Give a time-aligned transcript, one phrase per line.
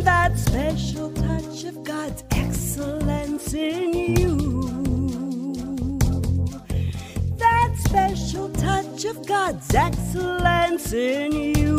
[0.00, 5.98] that special touch of God's excellence in you.
[7.38, 11.76] That special touch of God's excellence in you.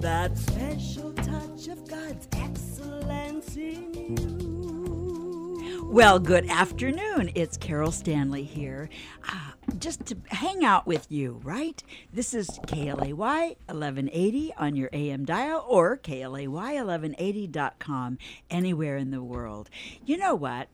[0.00, 5.88] That special touch of God's excellence in you.
[5.90, 7.30] Well, good afternoon.
[7.34, 8.90] It's Carol Stanley here.
[9.26, 9.47] Uh,
[9.78, 11.82] just to hang out with you, right?
[12.12, 18.18] This is KLAY 1180 on your AM dial or KLAY1180.com
[18.50, 19.70] anywhere in the world.
[20.04, 20.68] You know what?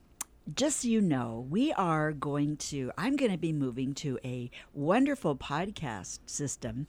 [0.55, 4.51] just so you know, we are going to, I'm going to be moving to a
[4.75, 6.87] wonderful podcast system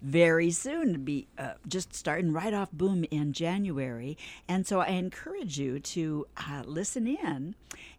[0.00, 4.16] very soon to be uh, just starting right off boom in January.
[4.48, 7.54] And so I encourage you to uh, listen in,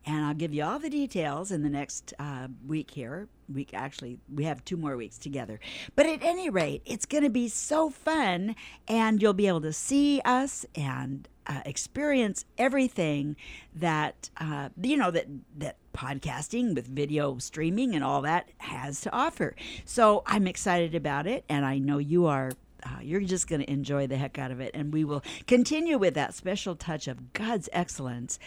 [0.05, 3.27] and I'll give you all the details in the next uh, week here.
[3.53, 5.59] Week actually, we have two more weeks together.
[5.95, 8.55] But at any rate, it's going to be so fun,
[8.87, 13.35] and you'll be able to see us and uh, experience everything
[13.73, 19.13] that uh, you know that that podcasting with video streaming and all that has to
[19.13, 19.55] offer.
[19.85, 22.51] So I'm excited about it, and I know you are.
[22.83, 25.97] Uh, you're just going to enjoy the heck out of it, and we will continue
[25.97, 28.37] with that special touch of God's excellence,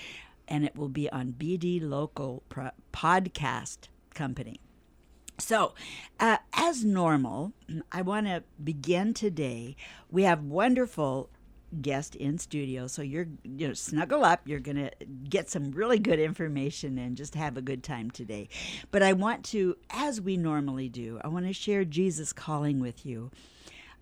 [0.46, 4.60] and it will be on BD Local Pro- Podcast Company.
[5.38, 5.74] So,
[6.18, 7.52] uh, as normal,
[7.92, 9.76] I want to begin today.
[10.10, 11.30] We have wonderful
[11.80, 12.86] guest in studio.
[12.86, 14.40] So you're you know snuggle up.
[14.46, 14.90] You're gonna
[15.28, 18.48] get some really good information and just have a good time today.
[18.90, 23.04] But I want to, as we normally do, I want to share Jesus calling with
[23.06, 23.30] you.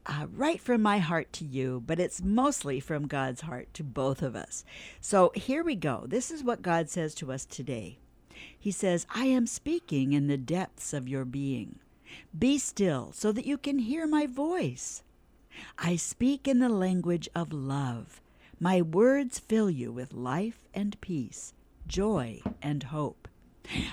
[0.09, 4.23] Uh, right from my heart to you, but it's mostly from God's heart to both
[4.23, 4.65] of us.
[5.01, 6.05] So here we go.
[6.07, 7.99] This is what God says to us today.
[8.59, 11.79] He says, I am speaking in the depths of your being.
[12.37, 15.03] Be still so that you can hear my voice.
[15.79, 18.21] I speak in the language of love.
[18.61, 21.55] My words fill you with life and peace,
[21.87, 23.29] joy and hope.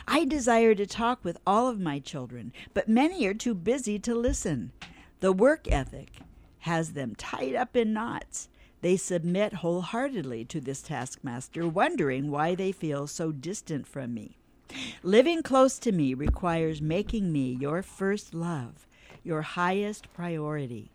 [0.08, 4.14] I desire to talk with all of my children, but many are too busy to
[4.14, 4.72] listen.
[5.20, 6.12] The work ethic
[6.60, 8.50] has them tied up in knots.
[8.84, 14.36] They submit wholeheartedly to this taskmaster, wondering why they feel so distant from me.
[15.02, 18.86] Living close to me requires making me your first love,
[19.24, 20.92] your highest priority.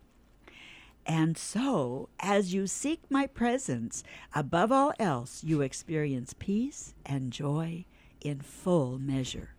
[1.07, 4.03] And so, as you seek my presence,
[4.35, 7.85] above all else, you experience peace and joy
[8.21, 9.55] in full measure.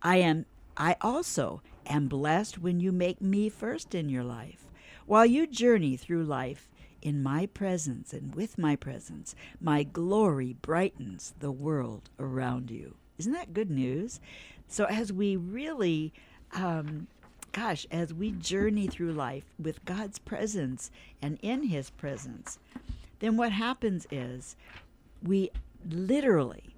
[0.00, 0.46] I am
[0.78, 4.70] I also am blessed when you make me first in your life.
[5.04, 6.70] While you journey through life
[7.04, 12.96] in my presence and with my presence, my glory brightens the world around you.
[13.18, 14.18] Isn't that good news?
[14.66, 16.12] So, as we really
[16.54, 17.06] um,
[17.54, 20.90] gosh, as we journey through life with God's presence
[21.22, 22.58] and in His presence,
[23.20, 24.56] then what happens is
[25.22, 25.50] we
[25.88, 26.73] literally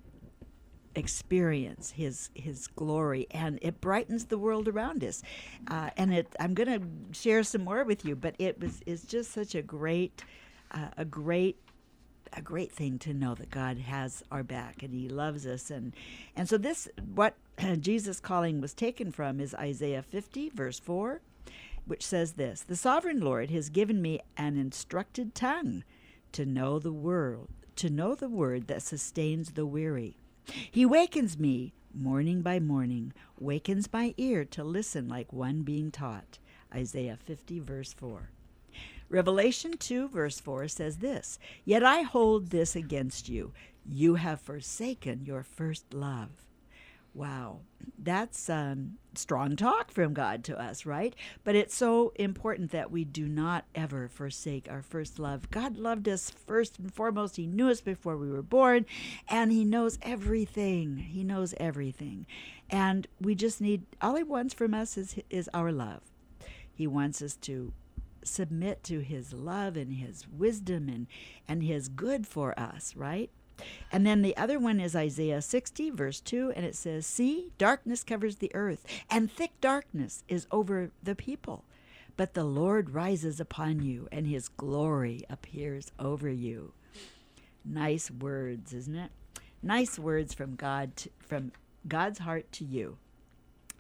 [0.96, 5.22] experience his his glory and it brightens the world around us
[5.68, 9.02] uh, and it i'm going to share some more with you but it was is
[9.02, 10.24] just such a great
[10.72, 11.58] uh, a great
[12.32, 15.70] a great thing to know that God has our back and He loves us.
[15.70, 15.94] And,
[16.34, 17.36] and so, this, what
[17.80, 21.20] Jesus' calling was taken from, is Isaiah 50, verse 4,
[21.86, 25.84] which says this The sovereign Lord has given me an instructed tongue
[26.32, 30.16] to know the world, to know the word that sustains the weary.
[30.70, 36.38] He wakens me morning by morning, wakens my ear to listen like one being taught.
[36.74, 38.30] Isaiah 50, verse 4.
[39.08, 43.52] Revelation 2, verse 4 says this Yet I hold this against you.
[43.88, 46.45] You have forsaken your first love.
[47.16, 47.60] Wow,
[47.98, 51.16] that's um, strong talk from God to us, right?
[51.44, 55.50] But it's so important that we do not ever forsake our first love.
[55.50, 57.36] God loved us first and foremost.
[57.36, 58.84] He knew us before we were born,
[59.30, 60.98] and He knows everything.
[60.98, 62.26] He knows everything.
[62.68, 66.02] And we just need, all He wants from us is, is our love.
[66.74, 67.72] He wants us to
[68.24, 71.06] submit to his love and his wisdom and,
[71.48, 73.30] and his good for us, right?
[73.90, 78.04] And then the other one is Isaiah 60, verse 2, and it says, See, darkness
[78.04, 81.64] covers the earth, and thick darkness is over the people.
[82.16, 86.72] But the Lord rises upon you, and his glory appears over you.
[87.64, 89.10] Nice words, isn't it?
[89.62, 91.52] Nice words from God, to, from
[91.86, 92.98] God's heart to you.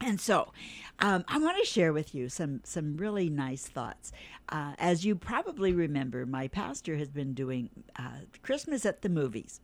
[0.00, 0.52] And so,
[0.98, 4.12] um, I want to share with you some some really nice thoughts.
[4.48, 9.60] Uh, as you probably remember, my pastor has been doing uh, Christmas at the movies,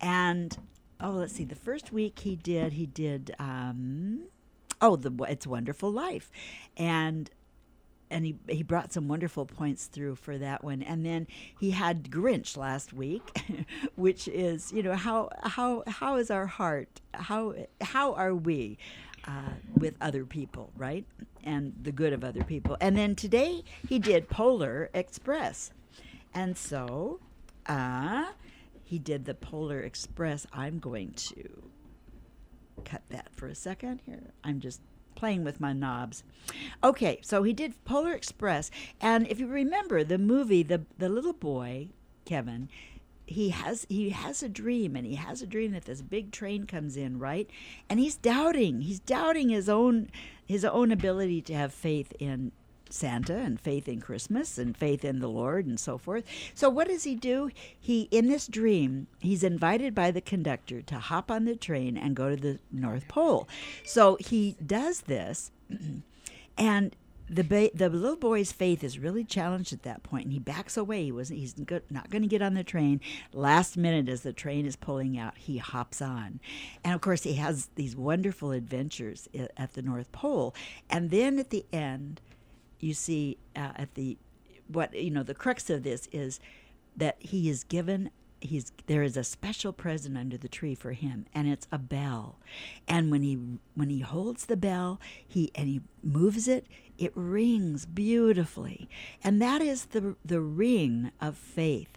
[0.00, 0.56] and
[1.00, 4.22] oh, let's see, the first week he did he did um,
[4.80, 6.30] oh the It's Wonderful Life,
[6.76, 7.30] and
[8.10, 10.82] and he he brought some wonderful points through for that one.
[10.82, 11.26] And then
[11.58, 13.42] he had Grinch last week,
[13.94, 18.78] which is you know how how how is our heart how how are we
[19.26, 21.04] uh, with other people, right?
[21.44, 22.76] And the good of other people.
[22.80, 25.70] And then today he did Polar Express,
[26.34, 27.20] and so
[27.66, 28.26] uh,
[28.84, 30.46] he did the Polar Express.
[30.52, 31.62] I'm going to
[32.84, 34.32] cut that for a second here.
[34.44, 34.80] I'm just
[35.14, 36.22] playing with my knobs.
[36.84, 38.70] Okay, so he did Polar Express,
[39.00, 41.88] and if you remember the movie, the the little boy
[42.24, 42.68] Kevin,
[43.26, 46.64] he has he has a dream, and he has a dream that this big train
[46.64, 47.48] comes in, right?
[47.90, 50.10] And he's doubting, he's doubting his own
[50.44, 52.52] his own ability to have faith in
[52.88, 56.24] Santa and faith in Christmas and faith in the Lord and so forth.
[56.54, 57.50] So what does he do?
[57.78, 62.14] He in this dream, he's invited by the conductor to hop on the train and
[62.14, 63.48] go to the North Pole.
[63.84, 65.50] So he does this
[66.58, 66.96] and
[67.28, 70.76] the ba- the little boy's faith is really challenged at that point, and he backs
[70.76, 71.04] away.
[71.04, 73.00] He was he's go- not going to get on the train.
[73.32, 76.40] Last minute, as the train is pulling out, he hops on,
[76.84, 80.54] and of course, he has these wonderful adventures at the North Pole.
[80.88, 82.20] And then at the end,
[82.80, 84.16] you see uh, at the
[84.68, 86.40] what you know the crux of this is
[86.96, 91.26] that he is given he's there is a special present under the tree for him
[91.34, 92.38] and it's a bell
[92.86, 93.38] and when he
[93.74, 96.66] when he holds the bell he and he moves it
[96.98, 98.88] it rings beautifully
[99.22, 101.96] and that is the the ring of faith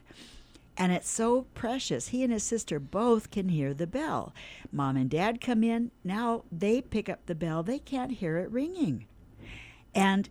[0.79, 2.07] and it's so precious.
[2.07, 4.33] He and his sister both can hear the bell.
[4.71, 5.91] Mom and dad come in.
[6.05, 7.63] Now they pick up the bell.
[7.63, 9.05] They can't hear it ringing.
[9.93, 10.29] And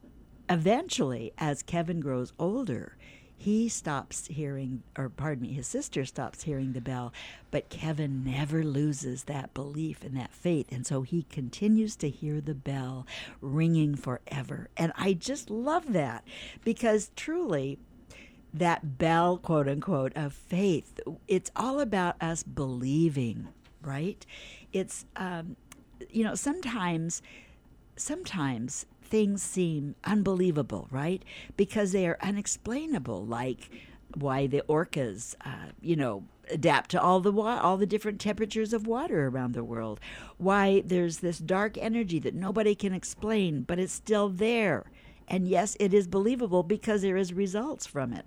[0.48, 2.96] eventually, as Kevin grows older,
[3.40, 7.12] he stops hearing, or pardon me, his sister stops hearing the bell,
[7.52, 10.66] but Kevin never loses that belief and that faith.
[10.72, 13.06] And so he continues to hear the bell
[13.40, 14.70] ringing forever.
[14.76, 16.24] And I just love that
[16.64, 17.78] because truly,
[18.52, 20.98] that bell, quote unquote, of faith,
[21.28, 23.46] it's all about us believing,
[23.82, 24.26] right?
[24.72, 25.54] It's, um,
[26.10, 27.22] you know, sometimes,
[27.94, 31.22] sometimes things seem unbelievable, right?
[31.56, 33.70] Because they are unexplainable, like
[34.14, 38.72] why the orcas, uh, you know, adapt to all the wa- all the different temperatures
[38.72, 40.00] of water around the world.
[40.38, 44.86] Why there's this dark energy that nobody can explain, but it's still there.
[45.26, 48.24] And yes, it is believable because there is results from it.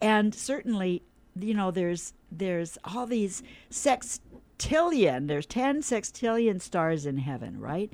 [0.00, 1.02] And certainly,
[1.38, 7.90] you know, there's there's all these sextillion, there's 10 sextillion stars in heaven, right?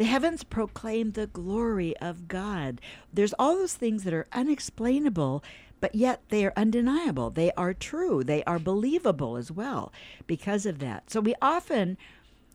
[0.00, 2.80] The heavens proclaim the glory of God.
[3.12, 5.44] There's all those things that are unexplainable,
[5.78, 7.28] but yet they are undeniable.
[7.28, 8.24] They are true.
[8.24, 9.92] They are believable as well
[10.26, 11.10] because of that.
[11.10, 11.98] So we often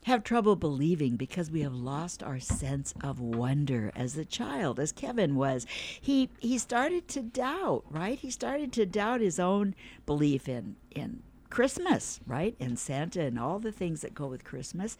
[0.06, 4.90] have trouble believing because we have lost our sense of wonder as a child as
[4.90, 5.66] Kevin was
[6.00, 11.22] he he started to doubt right he started to doubt his own belief in in
[11.50, 14.96] Christmas right and Santa and all the things that go with Christmas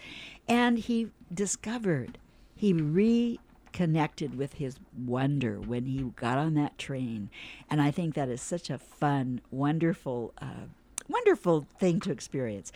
[0.49, 2.19] and he discovered
[2.57, 7.31] he reconnected with his wonder when he got on that train.
[7.71, 10.67] And I think that is such a fun, wonderful, uh,
[11.07, 12.73] wonderful thing to experience.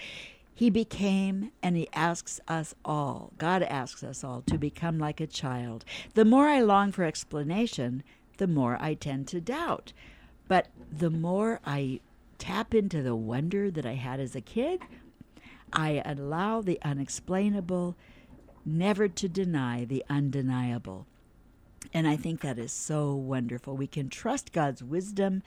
[0.54, 5.26] He became, and he asks us all, God asks us all, to become like a
[5.26, 5.86] child.
[6.12, 8.02] The more I long for explanation,
[8.36, 9.94] the more I tend to doubt.
[10.48, 12.00] But the more I
[12.36, 14.82] tap into the wonder that I had as a kid,
[15.72, 17.96] I allow the unexplainable
[18.64, 21.06] never to deny the undeniable.
[21.92, 23.76] And I think that is so wonderful.
[23.76, 25.42] We can trust God's wisdom.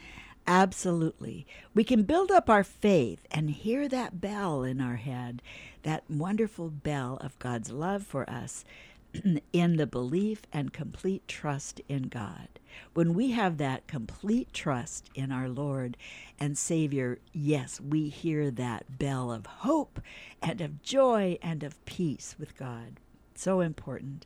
[0.46, 1.48] Absolutely.
[1.74, 5.41] We can build up our faith and hear that bell in our head,
[5.84, 8.65] that wonderful bell of God's love for us
[9.53, 12.48] in the belief and complete trust in God.
[12.93, 15.96] When we have that complete trust in our Lord
[16.39, 20.01] and Savior, yes, we hear that bell of hope
[20.41, 23.00] and of joy and of peace with God.
[23.35, 24.25] So important.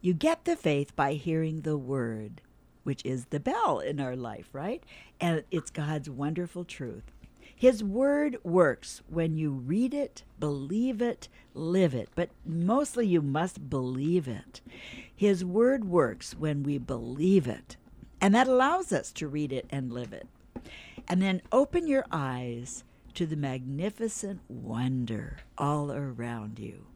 [0.00, 2.40] You get the faith by hearing the word,
[2.82, 4.82] which is the bell in our life, right?
[5.20, 7.04] And it's God's wonderful truth.
[7.54, 13.70] His word works when you read it, believe it, live it, but mostly you must
[13.70, 14.60] believe it.
[15.14, 17.76] His word works when we believe it,
[18.20, 20.26] and that allows us to read it and live it.
[21.06, 22.82] And then open your eyes
[23.14, 26.86] to the magnificent wonder all around you.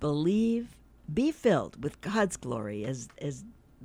[0.00, 0.74] Believe
[1.12, 3.44] be filled with God's glory, as as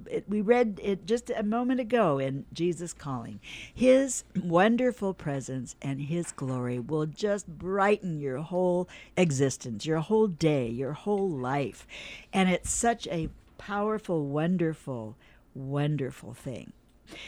[0.10, 3.40] it, we read it just a moment ago in Jesus calling.
[3.74, 10.68] His wonderful presence and His glory will just brighten your whole existence, your whole day,
[10.68, 11.88] your whole life,
[12.32, 15.16] and it's such a powerful, wonderful
[15.56, 16.74] wonderful thing.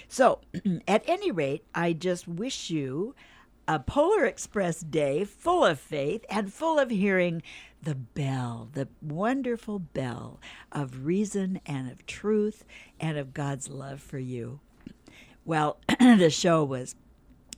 [0.08, 0.40] So,
[0.88, 3.16] at any rate, I just wish you
[3.68, 7.42] a Polar Express day full of faith and full of hearing
[7.82, 10.40] the bell, the wonderful bell
[10.72, 12.64] of reason and of truth
[13.00, 14.60] and of God's love for you.
[15.46, 16.96] Well, the show was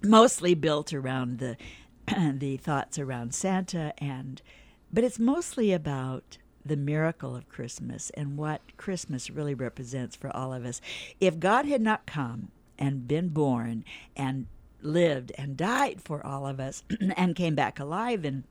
[0.04, 1.58] mostly built around the
[2.38, 4.42] the thoughts around Santa and
[4.92, 10.54] but it's mostly about the miracle of Christmas and what Christmas really represents for all
[10.54, 10.80] of us.
[11.20, 13.84] If God had not come and been born
[14.16, 14.48] and
[14.88, 16.84] lived and died for all of us
[17.18, 18.44] and came back alive and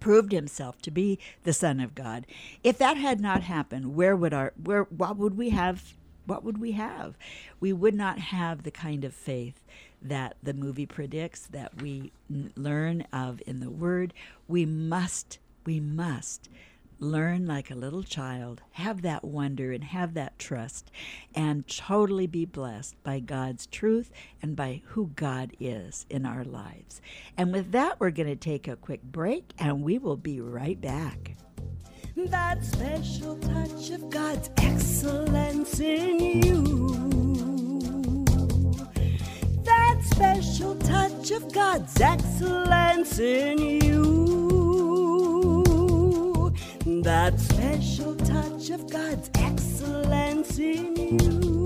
[0.00, 2.26] proved himself to be the son of God.
[2.62, 5.94] If that had not happened, where would our where what would we have
[6.26, 7.16] what would we have?
[7.60, 9.60] We would not have the kind of faith
[10.00, 12.12] that the movie predicts that we
[12.56, 14.12] learn of in the word.
[14.48, 16.48] We must we must
[17.02, 20.90] learn like a little child, have that wonder and have that trust,
[21.34, 27.00] and totally be blessed by God's truth and by who God is in our lives.
[27.36, 30.80] And with that, we're going to take a quick break and we will be right
[30.80, 31.34] back.
[32.16, 38.24] That special touch of God's excellence in you.
[39.64, 44.21] That special touch of God's excellence in you
[46.84, 51.61] that special touch of God's excellence in you.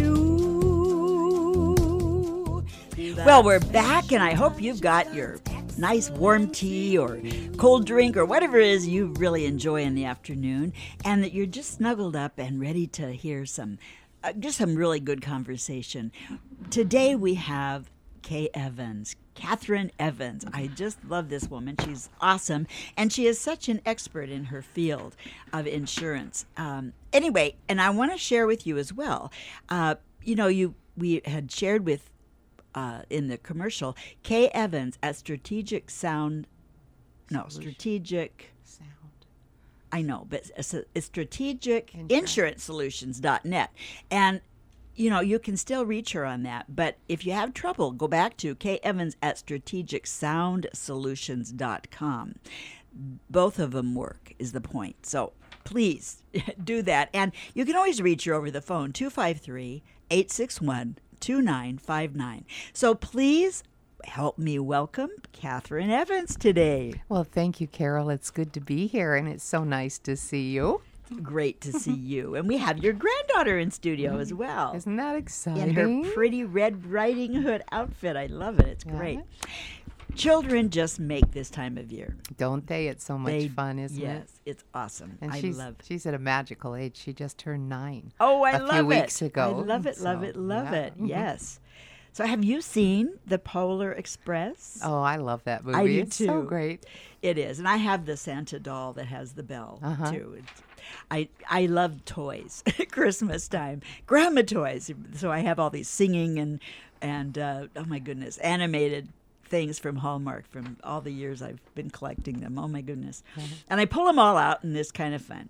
[3.26, 5.38] Well, we're back, and I hope you've got your
[5.82, 7.20] nice warm tea or
[7.58, 10.72] cold drink or whatever it is you really enjoy in the afternoon,
[11.04, 13.80] and that you're just snuggled up and ready to hear some,
[14.24, 16.12] uh, just some really good conversation.
[16.70, 17.90] Today we have
[18.22, 19.16] Kay Evans.
[19.34, 20.46] Catherine Evans.
[20.54, 21.76] I just love this woman.
[21.84, 22.68] She's awesome.
[22.96, 25.16] And she is such an expert in her field
[25.52, 26.46] of insurance.
[26.58, 29.32] Um, anyway, and I want to share with you as well.
[29.68, 32.11] Uh, you know, you we had shared with
[32.76, 36.48] uh, in the commercial, Kay Evans at Strategic Sound,
[37.30, 38.90] no, Strategic Sound.
[39.92, 43.72] I know, but it's, it's strategic insurance solutions.net.
[44.10, 44.42] And
[44.96, 46.76] you know, you can still reach her on that.
[46.76, 52.36] But if you have trouble, go back to Kay Evans at strategic strategicsoundsolutions.com.
[53.30, 55.06] Both of them work, is the point.
[55.06, 55.32] So
[55.64, 56.24] please
[56.64, 57.10] do that.
[57.14, 62.46] And you can always reach her over the phone, 253 861 2959.
[62.74, 63.64] So please
[64.04, 67.02] help me welcome Catherine Evans today.
[67.08, 68.10] Well, thank you, Carol.
[68.10, 70.82] It's good to be here, and it's so nice to see you.
[71.22, 72.36] Great to see you.
[72.36, 74.40] And we have your granddaughter in studio as mm-hmm.
[74.40, 74.74] well.
[74.76, 75.78] Isn't that exciting?
[75.78, 78.16] In her pretty Red Riding Hood outfit.
[78.16, 78.68] I love it.
[78.68, 79.20] It's great.
[80.16, 82.16] Children just make this time of year.
[82.38, 82.88] Don't they?
[82.88, 84.02] It's so much They- fun, isn't it?
[84.02, 85.18] yes, it's awesome.
[85.22, 86.98] And I she's love she's at a magical age.
[86.98, 88.12] She just turned nine.
[88.20, 89.02] Oh, I a love few it.
[89.02, 90.80] weeks ago, I love it, love so, it, love yeah.
[90.80, 90.94] it.
[91.00, 91.60] Yes.
[92.14, 94.80] So, have you seen the Polar Express?
[94.84, 95.78] Oh, I love that movie.
[95.78, 96.48] I do it's so too.
[96.48, 96.86] great.
[97.22, 100.12] It is, and I have the Santa doll that has the bell Uh-huh.
[100.12, 100.36] too.
[100.40, 100.62] It's,
[101.10, 104.92] I I love toys, Christmas time, grandma toys.
[105.16, 106.60] So I have all these singing and
[107.02, 109.08] and uh, oh my goodness, animated
[109.52, 112.58] things from Hallmark from all the years I've been collecting them.
[112.58, 113.54] Oh my goodness, mm-hmm.
[113.70, 115.50] and I pull them all out, and it's kind of fun.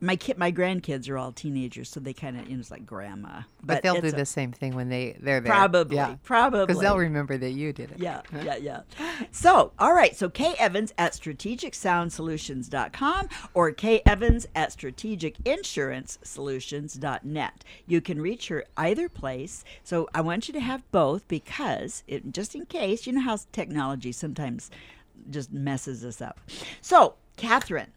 [0.00, 2.86] My kid, my grandkids are all teenagers, so they kind of you know it's like
[2.86, 5.52] grandma, But, they'll do a- the same thing when they they're there.
[5.52, 6.14] Probably, yeah.
[6.22, 7.98] probably, Because they'll remember that you did it.
[7.98, 8.80] yeah, yeah, yeah.
[9.32, 10.16] So, all right.
[10.16, 17.64] So, Kay Evans at strategicsoundsolutions.com or Kay Evans at strategicinsuranceSolutions.net.
[17.86, 19.64] You can reach her either place.
[19.82, 23.36] So, I want you to have both because, it, just in case, you know how
[23.52, 24.70] technology sometimes
[25.28, 26.40] just messes us up.
[26.80, 27.92] So, Catherine,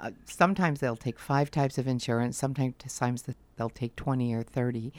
[0.00, 4.42] uh, sometimes they'll take five types of insurance, sometimes times th- they'll take 20 or
[4.42, 4.92] 30,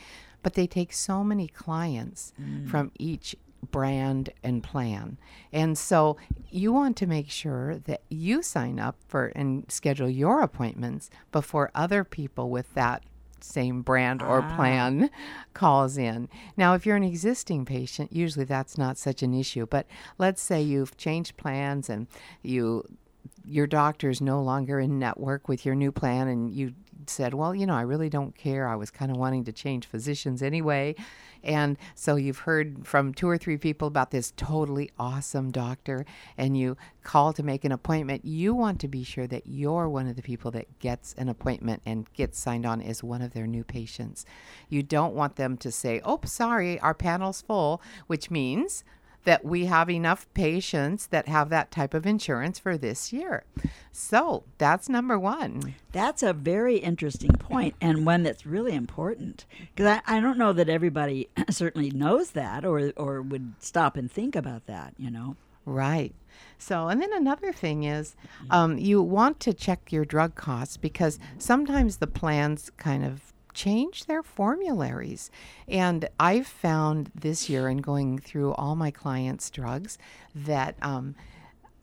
[0.43, 2.67] but they take so many clients mm.
[2.70, 3.36] from each
[3.72, 5.17] brand and plan.
[5.52, 6.17] And so
[6.50, 11.72] you want to make sure that you sign up for and schedule your appointments before
[11.74, 13.04] other people with that
[13.39, 14.56] same brand or ah.
[14.56, 15.10] plan
[15.54, 16.30] calls in.
[16.56, 19.65] Now, if you're an existing patient, usually that's not such an issue.
[19.65, 22.08] But let's say you've changed plans and
[22.41, 22.84] you
[23.46, 26.74] your doctor's no longer in network with your new plan and you
[27.10, 28.67] said, "Well, you know, I really don't care.
[28.67, 30.96] I was kind of wanting to change physicians anyway."
[31.43, 36.06] And so you've heard from two or three people about this totally awesome doctor
[36.38, 38.26] and you call to make an appointment.
[38.26, 41.82] You want to be sure that you're one of the people that gets an appointment
[41.86, 44.26] and gets signed on as one of their new patients.
[44.67, 48.84] You don't want them to say, "Oh, sorry, our panel's full," which means
[49.28, 53.44] that we have enough patients that have that type of insurance for this year.
[53.92, 55.76] So that's number one.
[55.92, 60.54] That's a very interesting point and one that's really important because I, I don't know
[60.54, 64.94] that everybody certainly knows that or or would stop and think about that.
[64.98, 65.36] You know.
[65.66, 66.16] Right.
[66.58, 68.16] So, and then another thing is
[68.50, 74.06] um, you want to check your drug costs because sometimes the plans kind of change
[74.06, 75.32] their formularies.
[75.67, 79.98] And I've found this year in going through all my clients' drugs
[80.36, 81.15] that um,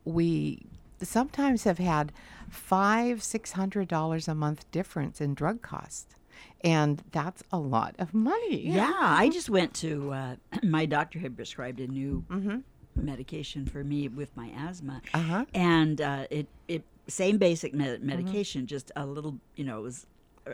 [0.04, 0.66] we
[1.02, 2.12] sometimes have had
[2.48, 6.14] five, six hundred dollars a month difference in drug costs.
[6.62, 8.68] And that's a lot of money.
[8.68, 8.92] Yeah,
[9.24, 12.58] I just went to uh, my doctor had prescribed a new Mm-hmm.
[13.04, 15.44] medication for me with my asthma, Uh-huh.
[15.54, 20.06] and uh, it it same basic med- medication, just a little, you know, it was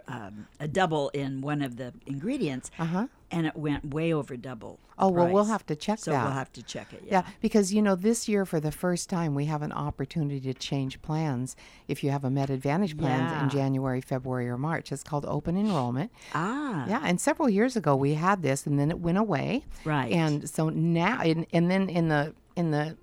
[0.08, 3.06] um, a double in one of the ingredients, Uh-huh.
[3.30, 4.78] and it went way over double.
[4.98, 6.22] Oh, well, we'll have to check so that.
[6.24, 7.02] we'll have to check it.
[7.06, 10.54] Yeah, because you know, this year for the first time, we have an opportunity to
[10.54, 11.56] change plans
[11.88, 13.42] if you have a Med Advantage plan Yeah.
[13.44, 14.92] in January, February, or March.
[14.92, 16.12] It's called open enrollment.
[16.34, 19.64] Ah, Yeah, and several years ago we had this, and then it went away.
[19.84, 20.12] Right.
[20.12, 22.96] And so now, and, and then in the in the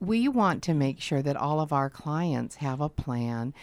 [0.00, 3.54] we want to make sure that all of our clients have a plan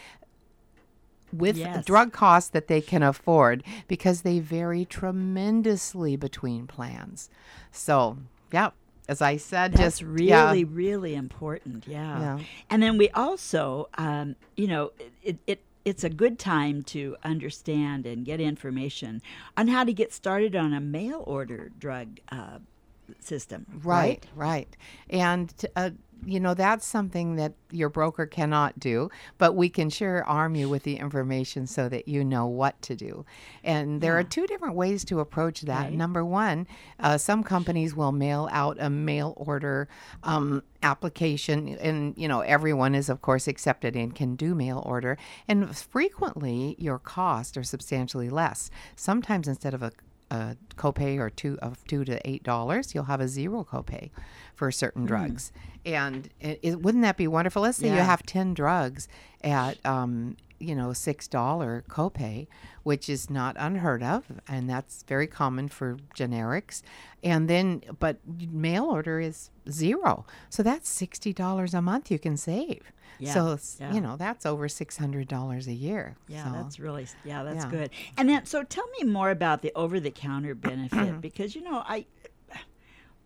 [1.34, 1.86] with Yes.
[1.86, 7.30] drug costs that they can afford because they vary tremendously between plans.
[7.71, 8.17] So,
[8.51, 8.69] yeah,
[9.08, 11.86] as I said, That's just really, yeah, really important.
[11.88, 12.19] Yeah.
[12.19, 12.39] Yeah.
[12.69, 14.91] And then we also, um, you know,
[15.23, 19.21] it, it it's a good time to understand and get information
[19.56, 22.58] on how to get started on a mail order drug uh,
[23.19, 23.67] system.
[23.84, 24.75] right, right,
[25.12, 25.91] and uh,
[26.25, 30.69] you know that's something that your broker cannot do, but we can sure arm you
[30.69, 33.25] with the information so that you know what to do.
[33.63, 35.86] And there are two different ways to approach that.
[35.86, 35.93] Right.
[35.93, 36.67] Number one,
[36.99, 39.88] uh, some companies will mail out a mail order
[40.23, 45.17] um, application, and you know everyone is of course accepted and can do mail order.
[45.47, 48.69] And frequently, your costs are substantially less.
[48.95, 49.91] Sometimes instead of a
[50.31, 54.09] a copay or two of two to eight dollars, you'll have a zero copay
[54.55, 55.51] for certain drugs.
[55.85, 57.61] And it, it, wouldn't that be wonderful?
[57.61, 59.07] Let's say you have ten drugs
[59.43, 62.47] at um, you know six dollar copay,
[62.83, 66.81] which is not unheard of, and that's very common for generics.
[67.23, 68.17] And then, but
[68.51, 72.91] mail order is zero, so that's sixty dollars a month you can save.
[73.17, 73.93] Yeah, So yeah.
[73.93, 76.15] you know that's over six hundred dollars a year.
[76.27, 77.71] Yeah, So- that's really yeah, that's Yeah.
[77.71, 77.89] good.
[78.17, 81.83] And then so tell me more about the over the counter benefit because you know
[81.85, 82.05] I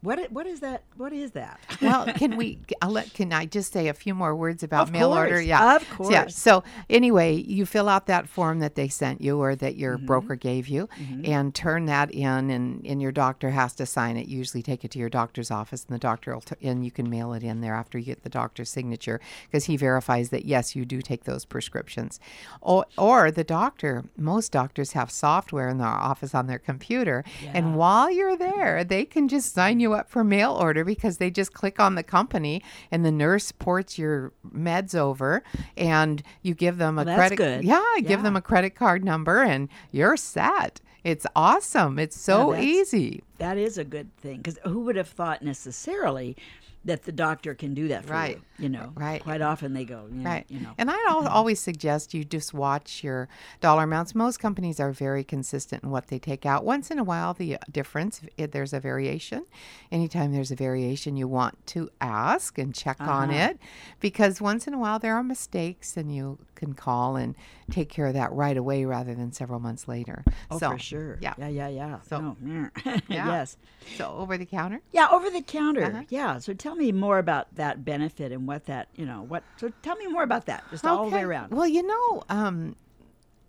[0.01, 1.59] what what is that what is that?
[1.81, 2.59] well, can we?
[2.81, 5.41] I'll let, can I just say a few more words about Of mail order?
[5.41, 6.21] Yeah, of So, Yeah.
[6.23, 6.35] course.
[6.37, 10.05] So anyway, you fill out that form that they sent you or that your Mm-hmm.
[10.05, 10.87] broker gave you,
[11.25, 14.27] and turn that in, and, and your doctor has to sign it.
[14.27, 17.09] Usually, take it to your doctor's office, and the doctor will, t- and you can
[17.09, 20.75] mail it in there after you get the doctor's signature because he verifies that yes,
[20.75, 22.19] you do take those prescriptions,
[22.61, 24.05] or or the doctor.
[24.17, 27.51] Most doctors have software in their office on their computer, Yeah.
[27.55, 31.29] and while you're there, they can just sign you up for mail order because they
[31.29, 35.43] just click on the company and the nurse ports your meds over
[35.77, 37.63] and you give them a Well, credit good.
[37.63, 40.81] Yeah, give them a credit card number and you're set.
[41.03, 41.97] It's awesome.
[41.97, 43.23] It's so easy.
[43.37, 46.35] That is a good thing because who would have thought necessarily
[46.85, 48.37] that the doctor can do that for Right.
[48.57, 48.63] you?
[48.63, 49.21] You know, Right.
[49.21, 50.45] Quite often they go, you know, Right.
[50.49, 53.27] You know, And I al- always suggest you just watch your
[53.59, 54.15] dollar amounts.
[54.15, 56.63] Most companies are very consistent in what they take out.
[56.63, 59.45] Once in a while, the uh, difference, if there's a variation.
[59.91, 63.49] Anytime there's a variation, you want to ask and check on Uh-huh.
[63.51, 63.59] it
[63.99, 67.35] because once in a while there are mistakes and you can call and
[67.69, 70.23] take care of that right away rather than several months later.
[70.51, 71.33] oh so, for sure, Yeah.
[71.37, 71.99] yeah, yeah, yeah.
[72.09, 73.27] So- No, Yeah.
[73.27, 73.57] yes,
[73.97, 74.81] So over the counter?
[74.91, 76.03] yeah, over the counter, Uh-huh.
[76.09, 76.39] yeah.
[76.39, 79.43] So tell me more about that benefit and what that, you know, what.
[79.57, 81.51] So tell me more about that, just all the way around.
[81.51, 82.75] Well, you know, um,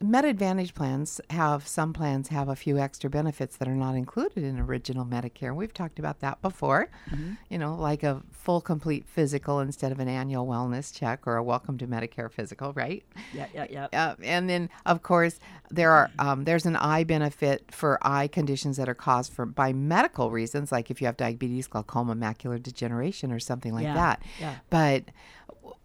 [0.03, 4.43] Med Advantage plans have some plans have a few extra benefits that are not included
[4.43, 5.55] in original Medicare.
[5.55, 6.89] We've talked about that before.
[7.11, 7.33] Mm-hmm.
[7.51, 11.43] You know, like a full complete physical instead of an annual wellness check or a
[11.43, 13.05] welcome to Medicare physical, right?
[13.35, 13.89] yeah, yeah, yeah.
[13.93, 15.39] Uh, and then, of course,
[15.71, 19.75] there are um, there's an eye benefit for eye conditions that are caused for by
[19.75, 24.23] medical reasons, like if you have diabetes, glaucoma, macular degeneration, or something like Yeah, that.
[24.41, 24.55] yeah.
[24.71, 25.05] But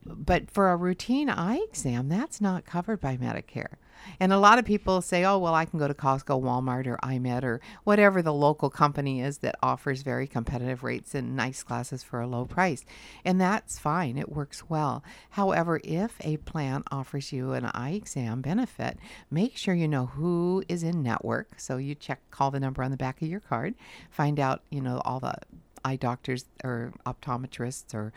[0.06, 3.74] but for a routine eye exam, that's not covered by Medicare.
[4.20, 6.98] And a lot of people say, oh, well, I can go to Costco, Walmart, or
[7.04, 12.04] iMed, or whatever the local company is that offers very competitive rates and nice glasses
[12.04, 12.86] for a low price.
[13.24, 15.04] And that's fine, it works well.
[15.32, 18.98] However, if a plan offers you an eye exam benefit,
[19.30, 21.60] make sure you know who is in network.
[21.60, 23.76] So you check, call the number on the back of your card,
[24.10, 25.36] find out, you know, all the
[25.86, 28.12] eye doctors or optometrists or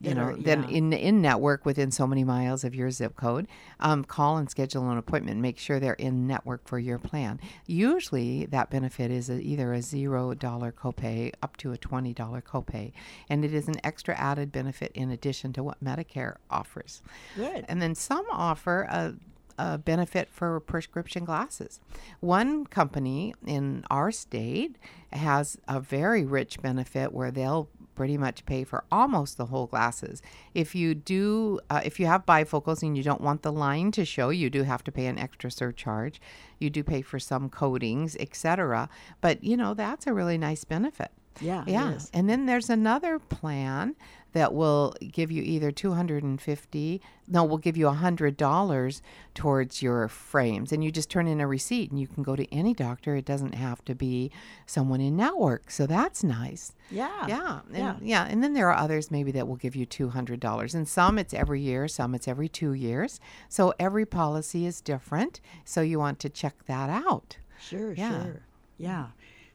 [0.00, 0.76] you That know are- then yeah.
[0.78, 3.46] in in network within so many miles of your zip code
[3.80, 8.46] um, call and schedule an appointment make sure they're in network for your plan usually
[8.46, 12.92] that benefit is a, either a zero dollar copay up to a twenty dollar copay
[13.28, 17.02] and it is an extra added benefit in addition to what medicare offers
[17.36, 17.64] Good.
[17.68, 19.14] and then some offer a,
[19.58, 21.80] a benefit for prescription glasses.
[22.20, 24.76] One company in our state
[25.12, 30.22] has a very rich benefit where they'll pretty much pay for almost the whole glasses.
[30.54, 34.04] If you do, uh, if you have bifocals and you don't want the line to
[34.06, 36.18] show, you do have to pay an extra surcharge.
[36.58, 38.88] You do pay for some coatings, etc.
[39.20, 41.10] But you know that's a really nice benefit.
[41.40, 41.92] Yeah, it Yeah.
[41.92, 42.10] is.
[42.14, 43.94] And then there's another plan
[44.32, 49.00] that will give you either 250 no will give you $100
[49.34, 52.52] towards your frames and you just turn in a receipt and you can go to
[52.54, 54.30] any doctor it doesn't have to be
[54.66, 57.26] someone in network so that's nice Yeah.
[57.26, 57.96] yeah and, Yeah.
[58.02, 61.34] yeah and then there are others maybe that will give you $200 and some it's
[61.34, 66.18] every year some it's every two years so every policy is different so you want
[66.20, 68.24] to check that out Sure, Yeah.
[68.24, 68.40] sure.
[68.76, 69.06] Yeah.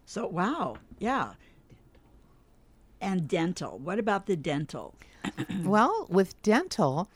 [0.06, 0.78] So, wow.
[1.00, 1.34] Yeah.
[3.00, 3.78] And dental.
[3.80, 4.96] What about the dental?
[5.64, 7.10] Well, with dental,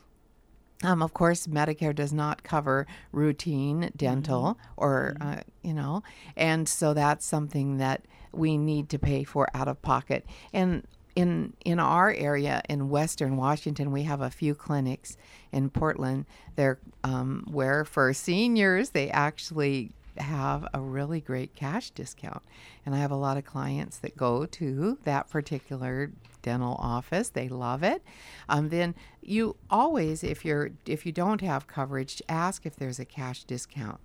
[0.83, 6.03] um, of course, Medicare does not cover routine dental or, uh, you know,
[6.35, 10.25] and so that's something that we need to pay for out of pocket.
[10.53, 15.17] And in in our area in Western Washington, we have a few clinics
[15.51, 16.25] in Portland.
[16.55, 22.43] They're um, where for seniors they actually have a really great cash discount.
[22.85, 27.29] And I have a lot of clients that go to that particular dental office.
[27.29, 28.01] They love it.
[28.49, 33.05] Um, then you always, if you're if you don't have coverage, ask if there's a
[33.05, 33.99] cash discount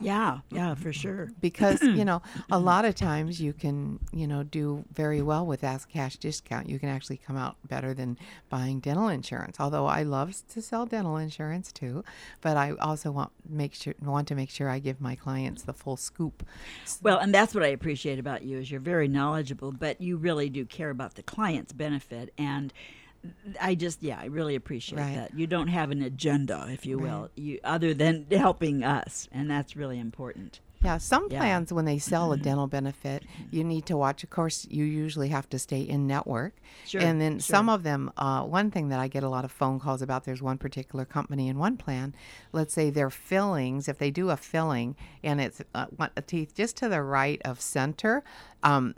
[0.00, 1.30] Yeah, yeah, for sure.
[1.40, 5.64] because you know a lot of times you can you know do very well with
[5.64, 10.02] Ask cash discount you can actually come out better than buying dental insurance although i
[10.02, 12.04] love to sell dental insurance too
[12.40, 15.72] but i also want make sure want to make sure i give my clients the
[15.72, 16.44] full scoop
[17.02, 20.48] Well, and that's what I appreciate about you is you're very knowledgeable, but you really
[20.48, 22.72] do care about the client's benefit and
[23.60, 25.14] I just yeah, I really appreciate Right.
[25.16, 25.34] that.
[25.34, 29.76] You don't have an agenda, if you will, you other than helping us, and that's
[29.76, 30.60] really important.
[30.80, 31.40] Yeah, some Yeah.
[31.40, 34.22] plans when they sell a dental benefit, you need to watch.
[34.22, 36.54] Of course, you usually have to stay in network,
[36.86, 37.56] Sure, and then sure.
[37.56, 38.12] some of them.
[38.16, 40.22] Uh, one thing that I get a lot of phone calls about.
[40.22, 42.14] There's one particular company in one plan.
[42.52, 43.88] Let's say their fillings.
[43.88, 47.60] If they do a filling and it's uh, a teeth just to the right of
[47.60, 48.22] center.
[48.62, 48.94] Um,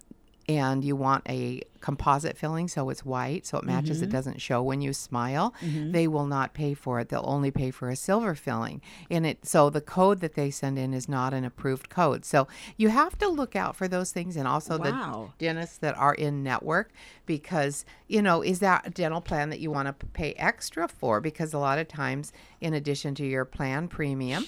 [0.56, 4.04] and you want a composite filling so it's white so it matches Mm-hmm.
[4.04, 5.54] it doesn't show when you smile
[5.96, 9.46] they will not pay for it they'll only pay for a silver filling and it
[9.46, 13.16] so the code that they send in is not an approved code so you have
[13.18, 15.32] to look out for those things and also Wow.
[15.38, 16.90] the dentists that are in network
[17.26, 21.20] because you know is that a dental plan that you want to pay extra for
[21.20, 24.44] because a lot of times in addition to your plan premium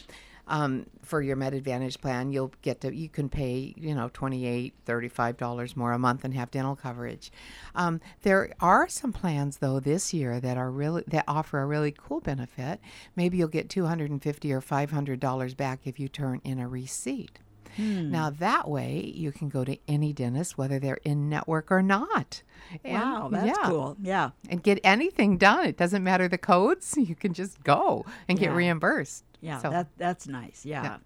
[0.53, 4.75] um, for your Med Advantage plan, you'll get to you can pay you know 28
[4.85, 7.33] 35 dollars more a month and have dental coverage.
[7.75, 11.91] Um, there are some plans though this year that are really that offer a really
[11.91, 12.81] cool benefit.
[13.17, 17.39] Maybe you'll get 250 or 500 dollars back if you turn in a receipt.
[17.79, 22.43] Now that way you can go to any dentist whether they're in network or not.
[22.85, 23.97] And- Wow, that's yeah, cool.
[24.03, 24.31] Yeah.
[24.51, 25.65] And get anything done.
[25.65, 26.95] It doesn't matter the codes.
[26.99, 29.25] You can just go and get reimbursed.
[29.43, 30.65] Yeah, So- that that's nice.
[30.65, 30.99] Yeah.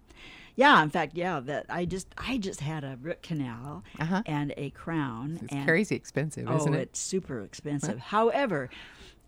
[0.55, 0.81] yeah.
[0.83, 4.21] in fact, yeah, that I just I just had a root canal Uh-huh.
[4.25, 6.79] and a crown It's and crazy expensive, oh, isn't it?
[6.79, 7.99] it's super expensive.
[7.99, 8.69] However,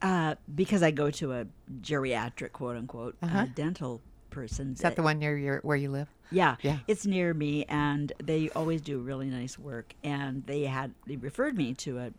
[0.02, 1.46] uh, because I go to a
[1.82, 3.46] geriatric quote unquote uh Uh-huh.
[3.56, 4.74] dental person.
[4.74, 6.08] Is that the one near your where you live?
[6.32, 6.78] Yeah, Yeah.
[6.88, 9.96] it's near me, and they always do really nice work.
[10.04, 12.12] And they had they referred me to a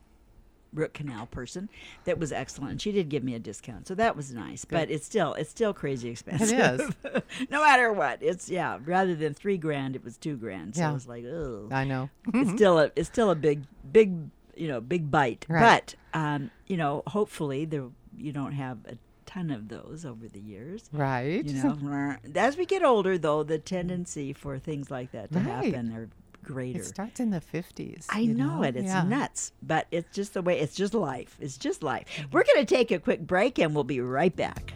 [0.72, 1.68] root canal person
[2.04, 2.80] that was excellent.
[2.80, 4.64] She did give me a discount, so that was nice.
[4.64, 6.80] But it's still it's still crazy expensive.
[6.80, 6.90] is.
[7.50, 8.78] no matter what, it's yeah.
[8.84, 10.74] Rather than three grand, it was two grand.
[10.76, 10.90] So Yeah.
[10.90, 12.10] it was like, oh, I know.
[12.34, 14.14] it's still a it's still a big big
[14.56, 15.46] you know big bite.
[15.48, 15.94] Right.
[16.12, 20.40] But um, you know, hopefully there you don't have a ton of those over the
[20.40, 20.88] years.
[20.92, 21.44] right.
[21.44, 25.46] You know, as we get older, though, the tendency for things like that to Right.
[25.72, 26.08] happen are
[26.42, 26.80] greater.
[26.80, 28.06] It starts in the 50s.
[28.10, 28.76] I you know, it.
[28.76, 29.02] It's Yeah.
[29.04, 30.58] nuts, but it's just the way.
[30.60, 31.36] It's just life.
[31.40, 32.06] It's just life.
[32.32, 34.72] We're going to take a quick break, and we'll be right back.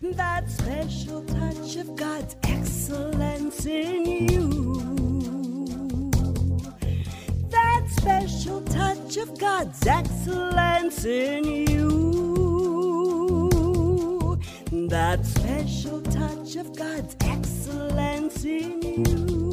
[0.00, 6.10] That special touch of God's excellence in you.
[7.50, 11.68] That special touch of God's excellence in you.
[14.88, 19.47] That special touch of God's excellence in you.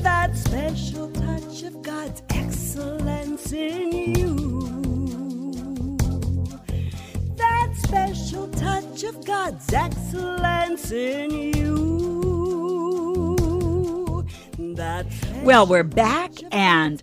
[0.00, 4.71] That special touch of God's excellence in you.
[7.72, 11.72] That special touch of God's excellence in you.
[15.42, 17.02] Well, we're back and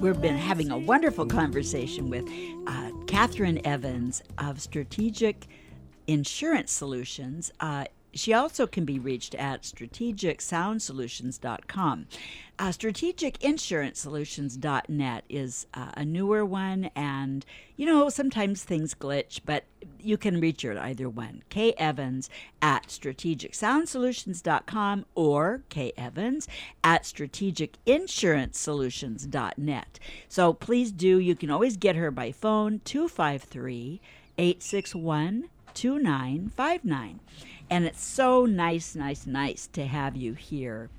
[0.00, 2.28] we've been having a wonderful conversation with
[2.66, 5.46] uh, Catherine Evans of Strategic
[6.08, 7.52] Insurance Solutions.
[7.60, 12.06] Uh, she also can be reached at strategicsoundsolutions.com.
[12.58, 17.46] Uh, strategicinsurancesolutions.net is uh, a newer one, and
[17.76, 19.64] you know, sometimes things glitch, but
[19.98, 21.42] you can reach her at either one.
[21.48, 22.28] Kay Evans
[22.60, 26.46] at strategicsoundsolutions.com or Kay Evans
[26.84, 29.98] at strategicinsurancesolutions.net.
[30.28, 34.02] So please do, you can always get her by phone 253
[34.36, 37.20] 861 2959.
[37.70, 40.90] And it's so nice, nice, nice to have you here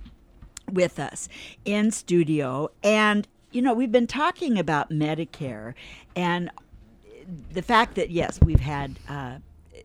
[0.71, 1.27] with us
[1.65, 2.69] in studio.
[2.81, 5.73] And, you know, we've been talking about Medicare
[6.15, 6.49] and
[7.51, 9.37] the fact that, yes, we've had uh,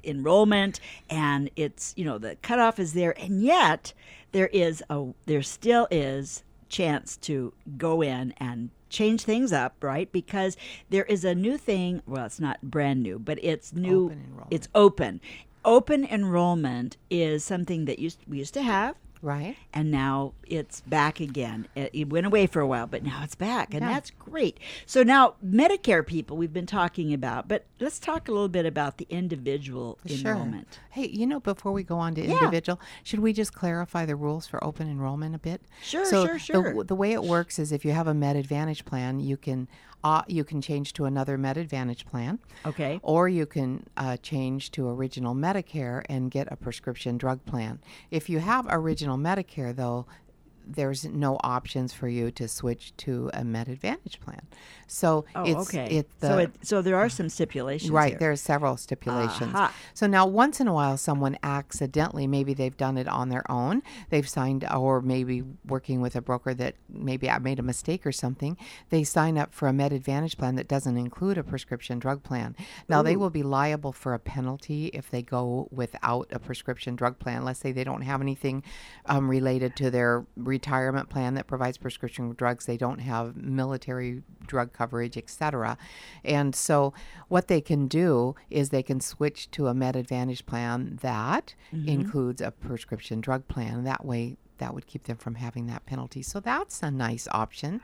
[0.05, 3.19] enrollment and it's, you know, the cutoff is there.
[3.21, 3.93] And yet
[4.33, 10.11] there is a, there still is chance to go in and change things up, right?
[10.13, 10.57] Because
[10.91, 12.03] there is a new thing.
[12.07, 14.07] Well, it's not brand new, but it's new.
[14.07, 14.47] Open.
[14.51, 15.21] It's open.
[15.67, 19.57] Open enrollment is something that used we used to have, Right?
[19.75, 21.67] and now it's back again.
[21.75, 23.95] It, it went away for a while, but now it's back, and Yeah.
[23.95, 24.61] that's great.
[24.87, 28.99] So now Medicare people we've been talking about, but let's talk a little bit about
[28.99, 30.79] the individual enrollment.
[30.91, 32.31] Hey, you know, before we go on to Yeah.
[32.35, 35.63] individual, should we just clarify the rules for open enrollment a bit?
[35.83, 36.75] Sure, so sure, sure.
[36.75, 39.67] The, the way it works is if you have a Med Advantage plan, you can
[40.05, 43.01] uh, you can change to another Med Advantage plan, Okay.
[43.03, 47.81] or you can uh, change to original Medicare and get a prescription drug plan.
[48.11, 50.07] If you have original Medicare, though,
[50.67, 54.41] there's no options for you to switch to a Med Advantage plan.
[54.87, 55.89] So Oh, it's okay.
[55.91, 57.91] it's the so it so there are some stipulations.
[57.91, 58.19] Right, here.
[58.19, 59.55] there are several stipulations.
[59.55, 59.73] Aha.
[59.95, 63.83] So now, once in a while, someone accidentally, maybe they've done it on their own,
[64.11, 68.13] they've signed, or maybe working with a broker that maybe I made a mistake or
[68.13, 68.57] something,
[68.91, 72.55] they sign up for a Med Advantage plan that doesn't include a prescription drug plan.
[72.89, 77.19] Now, they will be liable for a penalty if they go without a prescription drug
[77.19, 77.45] plan.
[77.45, 78.63] Let's say they don't have anything
[79.07, 80.25] um, related to their
[80.57, 85.77] retirement plan that provides prescription drugs, they don't have military drug coverage, etc.
[86.25, 86.95] And so
[87.29, 91.89] what they can do is they can switch to a Med Advantage plan that mm-hmm.
[91.89, 93.85] includes a prescription drug plan.
[93.85, 96.23] That way that would keep them from having that penalty.
[96.23, 97.81] So that's a nice option.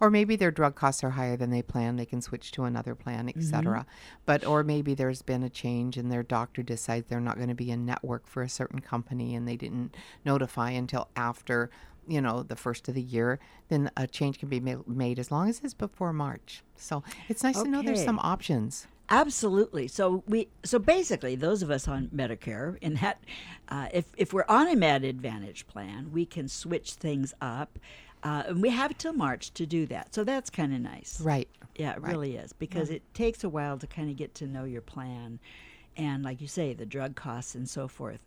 [0.00, 2.94] Or maybe their drug costs are higher than they planned, they can switch to another
[2.94, 3.80] plan, etc.
[3.80, 3.88] Mm-hmm.
[4.26, 7.54] But or maybe there's been a change and their doctor decides they're not going to
[7.54, 11.70] be in network for a certain company and they didn't notify until after
[12.06, 13.38] you know the first of the year
[13.68, 17.42] then a change can be ma- made as long as it's before march so it's
[17.42, 19.86] nice to know there's some options Absolutely.
[19.86, 23.22] So we so basically those of us on Medicare in that
[23.68, 27.78] uh, if if we're on a Med Advantage plan, we can switch things up.
[28.24, 30.12] Uh, and we have till March to do that.
[30.12, 31.20] So that's kind of nice.
[31.20, 32.10] right Yeah, it Right.
[32.10, 35.38] really is because it takes a while to kind of get to know your plan,
[35.96, 38.20] and like you say, the drug costs and so forth.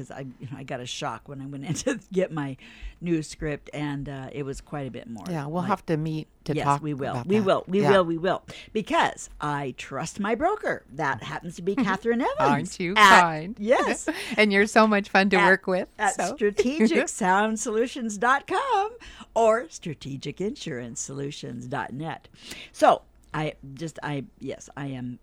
[0.00, 2.56] Because I, you know, I got a shock when I went in to get my
[3.02, 5.24] new script, and uh, it was quite a bit more.
[5.28, 7.22] yeah we'll like- have to meet to yes, talk we will.
[7.26, 7.44] We that.
[7.44, 7.64] will.
[7.68, 7.90] We Yeah.
[7.90, 8.04] will.
[8.04, 8.42] We will.
[8.72, 10.84] Because I trust my broker.
[10.94, 12.34] That happens to be Catherine Evans.
[12.38, 14.08] aren't you at- kind Yes.
[14.38, 16.34] and you're so much fun to at- work with At so.
[16.34, 18.90] strategicsoundsolutions.com
[19.34, 22.28] or strategicinsuranceSolutions.net.
[22.72, 23.02] So
[23.34, 25.18] I just, I, yes, I am,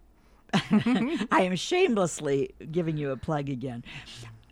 [0.54, 3.84] I am shamelessly giving you a plug again.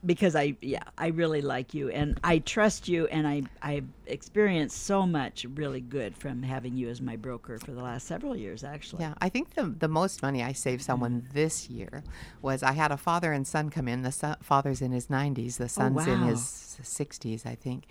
[0.06, 4.84] Because I yeah I really like you and I trust you and I I've experienced
[4.84, 8.64] so much really good from having you as my broker for the last several years
[8.64, 9.04] actually.
[9.04, 12.04] Yeah, I think the the most money I saved someone this year
[12.42, 14.04] was I had a father and son come in.
[14.04, 16.28] The son, father's in his 90s, the son's in wow.
[16.28, 16.40] his
[16.84, 17.86] 60s, I think.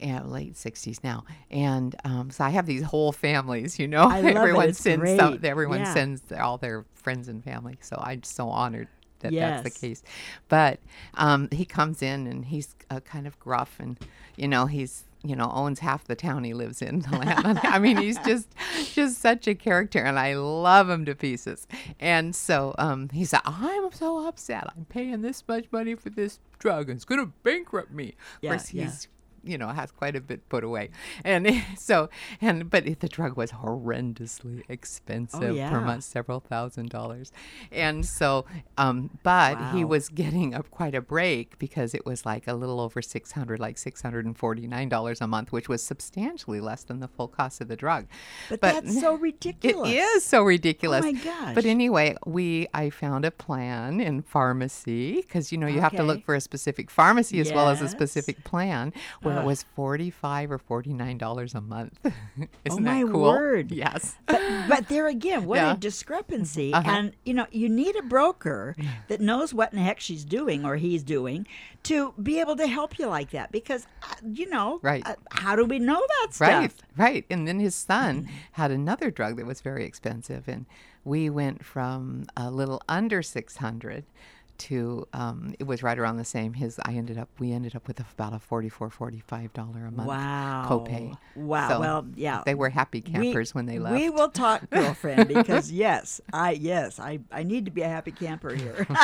[0.00, 3.80] And late 60s now, and um, so I have these whole families.
[3.80, 4.36] You know, it.
[4.36, 5.92] everyone It's sends some, everyone Yeah.
[5.92, 7.78] sends all their friends and family.
[7.80, 8.86] So I'm so honored
[9.20, 10.02] that that's the case.
[10.48, 10.80] But
[11.14, 13.98] um, he comes in and he's uh, kind of gruff, and
[14.36, 17.00] you know he's you know owns half the town he lives in.
[17.10, 17.60] the.
[17.62, 18.48] I mean, he's just
[18.92, 21.66] just such a character, and I love him to pieces.
[21.98, 24.66] And so um, he said, "I'm so upset.
[24.76, 28.52] I'm paying this much money for this drug, and it's going to bankrupt me." Yeah,
[28.52, 28.84] of course, yeah.
[28.84, 29.08] he's
[29.48, 30.90] you know has quite a bit put away
[31.24, 32.08] and so
[32.40, 35.80] and but the drug was horrendously expensive per yeah.
[35.80, 37.32] month several thousand dollars
[37.72, 38.44] and so
[38.76, 42.80] um but he was getting up quite a break because it was like a little
[42.80, 47.60] over 600 like 649 dollars a month which was substantially less than the full cost
[47.60, 48.06] of the drug
[48.48, 49.90] But, that's so ridiculous.
[49.90, 51.04] It is so ridiculous.
[51.04, 51.54] Oh my gosh.
[51.54, 56.02] But anyway, we I found a plan in pharmacy because you know you have to
[56.02, 58.92] look for a specific pharmacy as well as a specific plan
[59.22, 61.98] where it was forty five or forty nine dollars a month.
[62.64, 63.22] Isn't my that cool?
[63.22, 63.70] word.
[63.72, 64.16] Yes.
[64.26, 65.74] but, but there again, what Yeah.
[65.74, 66.72] a discrepancy.
[66.72, 66.90] Uh-huh.
[66.90, 68.74] And, you know, you need a broker
[69.08, 71.46] that knows what in the heck she's doing or he's doing
[71.84, 73.52] to be able to help you like that.
[73.52, 75.06] Because, uh, you know, Right.
[75.06, 76.48] uh, how do we know that stuff?
[76.48, 77.24] Right, right.
[77.30, 80.66] And then his son had another drug that was very expensive, and
[81.04, 84.04] we went from a little under six hundred
[84.58, 86.54] to um, it was right around the same.
[86.54, 89.86] His I ended up we ended up with about a forty four forty five dollar
[89.86, 90.66] a month Wow.
[90.68, 91.16] copay.
[91.36, 91.68] Wow.
[91.68, 92.42] So well, yeah.
[92.44, 93.94] they were happy We- campers when they left.
[93.96, 98.10] We will talk, girlfriend, because yes, I yes, I, I need to be a happy
[98.12, 98.86] camper here.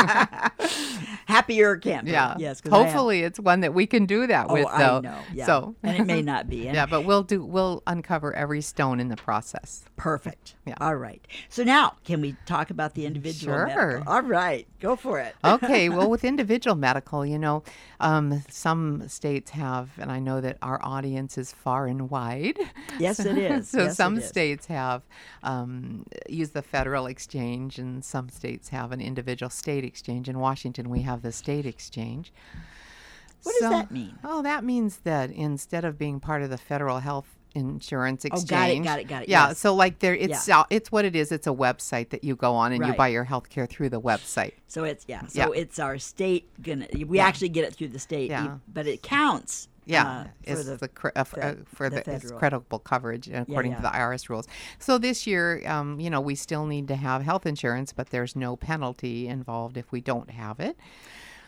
[1.27, 2.11] Happier camper.
[2.11, 2.61] yeah, Yes.
[2.67, 2.69] I.
[2.71, 4.67] Hopefully, it's one that we can do that Oh, with.
[4.67, 5.01] I Though.
[5.01, 5.19] know.
[5.33, 5.47] Yeah.
[5.47, 6.67] So and it may not be.
[6.67, 7.45] And yeah, but we'll do.
[7.45, 9.85] We'll uncover every stone in the process.
[9.97, 10.55] Perfect.
[10.67, 10.75] Yeah.
[10.81, 11.25] All right.
[11.49, 13.67] So now, can we talk about the individual Sure.
[13.67, 14.13] medical?
[14.13, 14.67] All right.
[14.81, 15.35] Go for it.
[15.45, 17.63] Okay, well, with individual medical, you know,
[18.01, 22.59] um, some states have, and I know that our audience is far and wide.
[22.99, 23.69] Yes, it is.
[23.71, 24.27] so Yes, some is.
[24.29, 25.03] states have
[25.43, 30.29] um, used the federal exchange, and some states have an individual state exchange.
[30.29, 32.33] In Washington, we have the state exchange.
[33.43, 34.19] What does that mean?
[34.25, 38.51] Oh, that means that instead of being part of the federal health insurance exchange.
[38.51, 39.59] Oh, got it, got it, got it, Yeah, yes.
[39.59, 41.33] so like there, it's uh, it's what it is.
[41.33, 44.01] It's a website that you go on and you buy your health care through the
[44.01, 44.53] website.
[44.67, 45.27] So it's yeah.
[45.27, 45.61] So Yeah.
[45.61, 46.87] it's our state gonna.
[47.07, 47.27] We Yeah.
[47.27, 48.31] actually get it through the state.
[48.31, 48.59] Yeah.
[48.73, 49.69] But it counts.
[49.87, 52.79] Yeah, uh, for it's the, the, uh, f- the- uh, for the the, it's credible
[52.79, 53.77] coverage according yeah.
[53.77, 54.49] to the IRS rules.
[54.79, 58.35] So this year, um, you know, we still need to have health insurance, but there's
[58.35, 60.79] no penalty involved if we don't have it.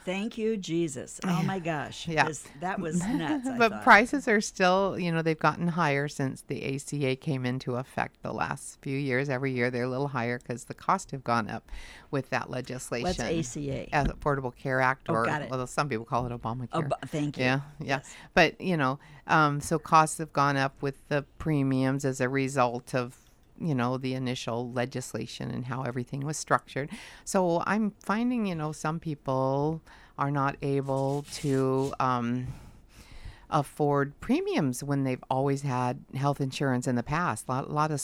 [0.07, 1.21] Thank you, Jesus.
[1.27, 2.07] Oh my gosh.
[2.07, 2.29] Yeah.
[2.61, 3.49] That was nuts.
[3.59, 3.83] But thought.
[3.83, 8.33] prices are still, you know, they've gotten higher since the ACA came into effect the
[8.33, 9.29] last few years.
[9.29, 11.69] Every year they're a little higher because the costs have gone up
[12.13, 13.05] with that legislation.
[13.05, 13.19] What's
[13.57, 13.89] ACA?
[13.93, 15.51] Uh, Affordable Care Act, Oh, or got it.
[15.51, 16.69] well, some people call it Obamacare.
[16.73, 17.43] Oh, thank you.
[17.45, 17.87] Yeah, yeah.
[17.97, 18.15] Yes.
[18.33, 22.95] But, you know, um, so costs have gone up with the premiums as a result
[22.95, 23.17] of,
[23.61, 26.91] you know, the initial legislation and how everything was structured.
[27.25, 29.81] So I'm finding, you know, some people
[30.19, 31.93] are not able to.
[32.01, 32.47] Um,
[33.51, 37.47] afford premiums when they've always had health insurance in the past.
[37.49, 38.03] A lot, a lot of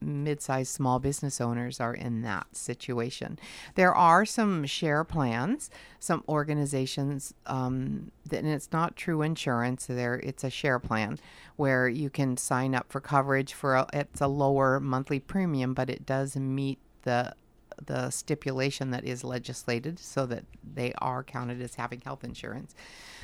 [0.00, 3.38] mid-sized small business owners are in that situation.
[3.74, 9.86] There are some share plans, some organizations, um, that, and it's not true insurance.
[9.86, 11.18] There, it's a share plan
[11.56, 15.90] where you can sign up for coverage for a, it's a lower monthly premium, but
[15.90, 17.34] it does meet the
[17.86, 22.74] the stipulation that is legislated so that they are counted as having health insurance.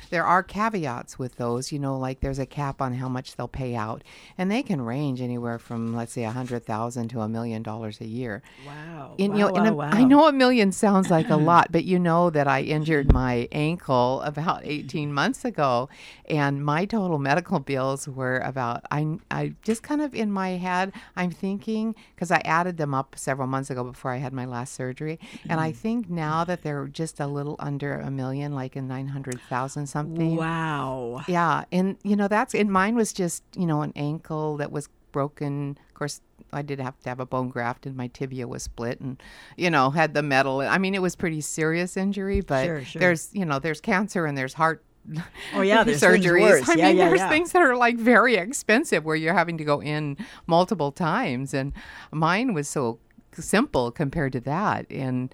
[0.09, 3.47] There are caveats with those, you know, like there's a cap on how much they'll
[3.47, 4.03] pay out,
[4.37, 7.99] and they can range anywhere from let's say a hundred thousand to a million dollars
[8.01, 8.41] a year.
[8.65, 9.15] Wow.
[9.19, 10.07] And, wow, you know, and wow, a- I wow.
[10.07, 14.21] know a million sounds like a lot, but you know that I injured my ankle
[14.21, 15.89] about 18 months ago,
[16.29, 20.93] and my total medical bills were about, I, I just kind of in my head,
[21.15, 24.73] I'm thinking, because I added them up several months ago before I had my last
[24.73, 25.75] surgery, and I mm.
[25.75, 30.35] think now that they're just a little under a million, like a 900,000 something.
[30.35, 31.21] Wow.
[31.27, 34.89] Yeah, and you know that's and mine was just you know an ankle that was
[35.11, 35.77] broken.
[35.89, 36.21] Of course,
[36.53, 39.21] I did have to have a bone graft, and my tibia was split, and
[39.57, 40.61] you know had the metal.
[40.61, 42.99] I mean, it was pretty serious injury, but Sure, sure.
[42.99, 44.83] there's you know there's cancer and there's heart.
[45.55, 46.67] Oh, yeah, there's surgeries.
[46.67, 47.29] I Yeah, mean, yeah, there's yeah.
[47.29, 50.17] things that are like very expensive where you're having to go in
[50.47, 51.71] multiple times, and
[52.11, 52.99] mine was so
[53.33, 55.33] simple compared to that, and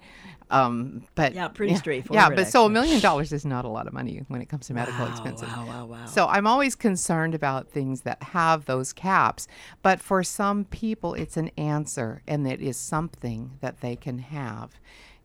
[0.54, 3.68] Um, but Yeah, pretty Yeah, straightforward, Yeah, but so a million dollars is not a
[3.68, 5.48] lot of money when it comes to medical Wow, expenses.
[5.48, 6.06] wow, wow, wow.
[6.06, 9.48] So I'm always concerned about things that have those caps.
[9.82, 14.70] But for some people, it's an answer, and it is something that they can have.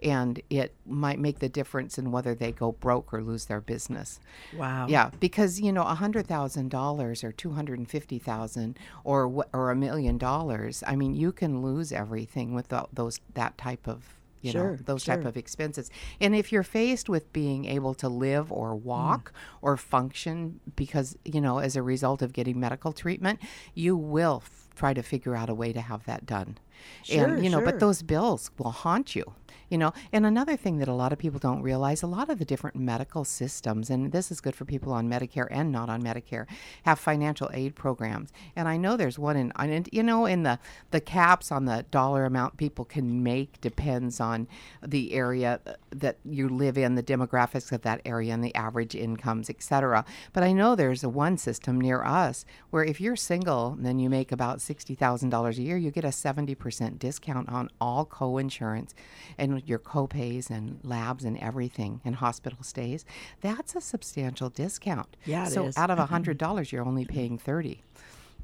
[0.02, 4.22] And it might make the difference in whether they go broke or lose their business.
[4.54, 4.88] Wow.
[4.88, 9.46] Yeah, because you know, a hundred thousand dollars or two hundred and fifty thousand or
[9.54, 10.84] or a million dollars.
[10.88, 15.04] I mean, you can lose everything with those that type of you know Sure, those
[15.04, 15.90] type of expenses.
[16.22, 18.82] And if you're faced with being able to live or Mm.
[18.84, 23.40] walk or function because you know as a result of getting medical treatment,
[23.74, 26.58] you will f- try to figure out a way to have that done.
[27.04, 27.66] Sure, and you know, sure.
[27.66, 29.34] but those bills will haunt you
[29.70, 32.40] you know and another thing that a lot of people don't realize a lot of
[32.40, 36.02] the different medical systems and this is good for people on medicare and not on
[36.02, 36.46] medicare
[36.84, 38.32] have financial aid programs.
[38.56, 40.60] And i know there's one in and you know in the
[40.92, 44.48] the caps on the dollar amount people can make depends on
[44.86, 48.96] the area uh, that you live in the demographics of that area and the average
[48.96, 53.74] incomes etc but i know there's a one system near us where if you're single
[53.74, 58.06] and then you make about $60000 a year you get a 70% discount on all
[58.06, 58.94] co-insurance.
[59.38, 63.06] And your co-pays and labs and everything and hospital stays
[63.42, 65.78] that's a substantial discount Yeah, it so is.
[65.78, 66.14] out of a mm-hmm.
[66.14, 67.82] hundred dollars you're only paying 30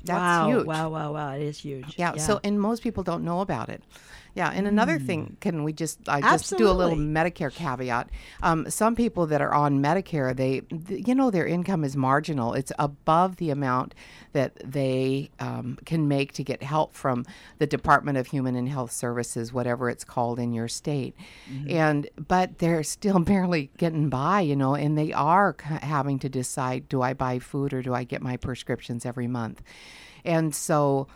[0.06, 1.32] that's wow, huge wow, wow, wow.
[1.34, 1.96] It is huge.
[1.98, 3.82] yeah, So, and most people don't know about it.
[4.36, 4.52] Yeah.
[4.54, 7.12] And another thing, can we just, I just do a little Mm.
[7.14, 8.10] Medicare caveat.
[8.44, 12.54] Um, some people that are on Medicare, they, th- you know, their income is marginal.
[12.54, 13.96] It's above the amount
[14.34, 17.26] that they um, can make to get help from
[17.60, 21.16] the Department of Human and Health Services, whatever it's called in your state.
[21.50, 21.72] Mm-hmm.
[21.72, 26.28] And, but they're still barely getting by, you know, and they are c- having to
[26.30, 29.64] decide do I buy food or do I get my prescriptions every month?
[30.26, 31.08] And so,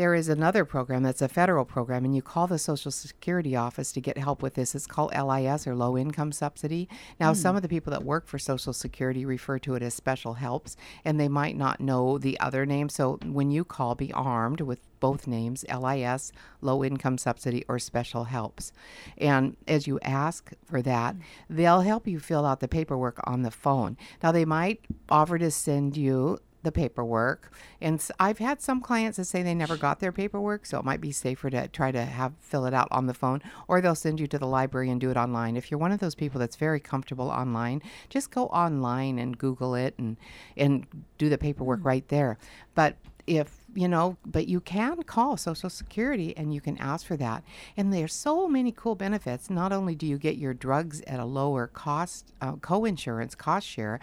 [0.00, 3.92] there is another program that's a federal program, and you call the Social Security office
[3.92, 4.74] to get help with this.
[4.74, 6.88] It's called LIS or Low Income Subsidy.
[7.20, 7.38] Now, hmm.
[7.38, 10.74] some of the people that work for Social Security refer to it as special helps,
[11.04, 12.88] and they might not know the other name.
[12.88, 16.32] So when you call, be armed with both names LIS,
[16.62, 18.72] Low Income Subsidy, or Special Helps.
[19.18, 21.56] And as you ask for that, hmm.
[21.56, 23.98] they'll help you fill out the paperwork on the phone.
[24.22, 24.80] Now, they might
[25.10, 27.52] offer to send you the paperwork.
[27.80, 31.00] And I've had some clients that say they never got their paperwork, so it might
[31.00, 34.20] be safer to try to have fill it out on the phone, or they'll send
[34.20, 35.56] you to the library and do it online.
[35.56, 39.74] If you're one of those people that's very comfortable online, just go online and Google
[39.74, 40.16] it and
[40.56, 40.86] and
[41.18, 42.38] do the paperwork right there.
[42.74, 42.96] But
[43.26, 47.44] if you know, but you can call Social Security and you can ask for that.
[47.76, 49.48] And there's so many cool benefits.
[49.48, 54.00] Not only do you get your drugs at a lower cost, uh, co-insurance cost share,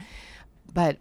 [0.74, 0.98] but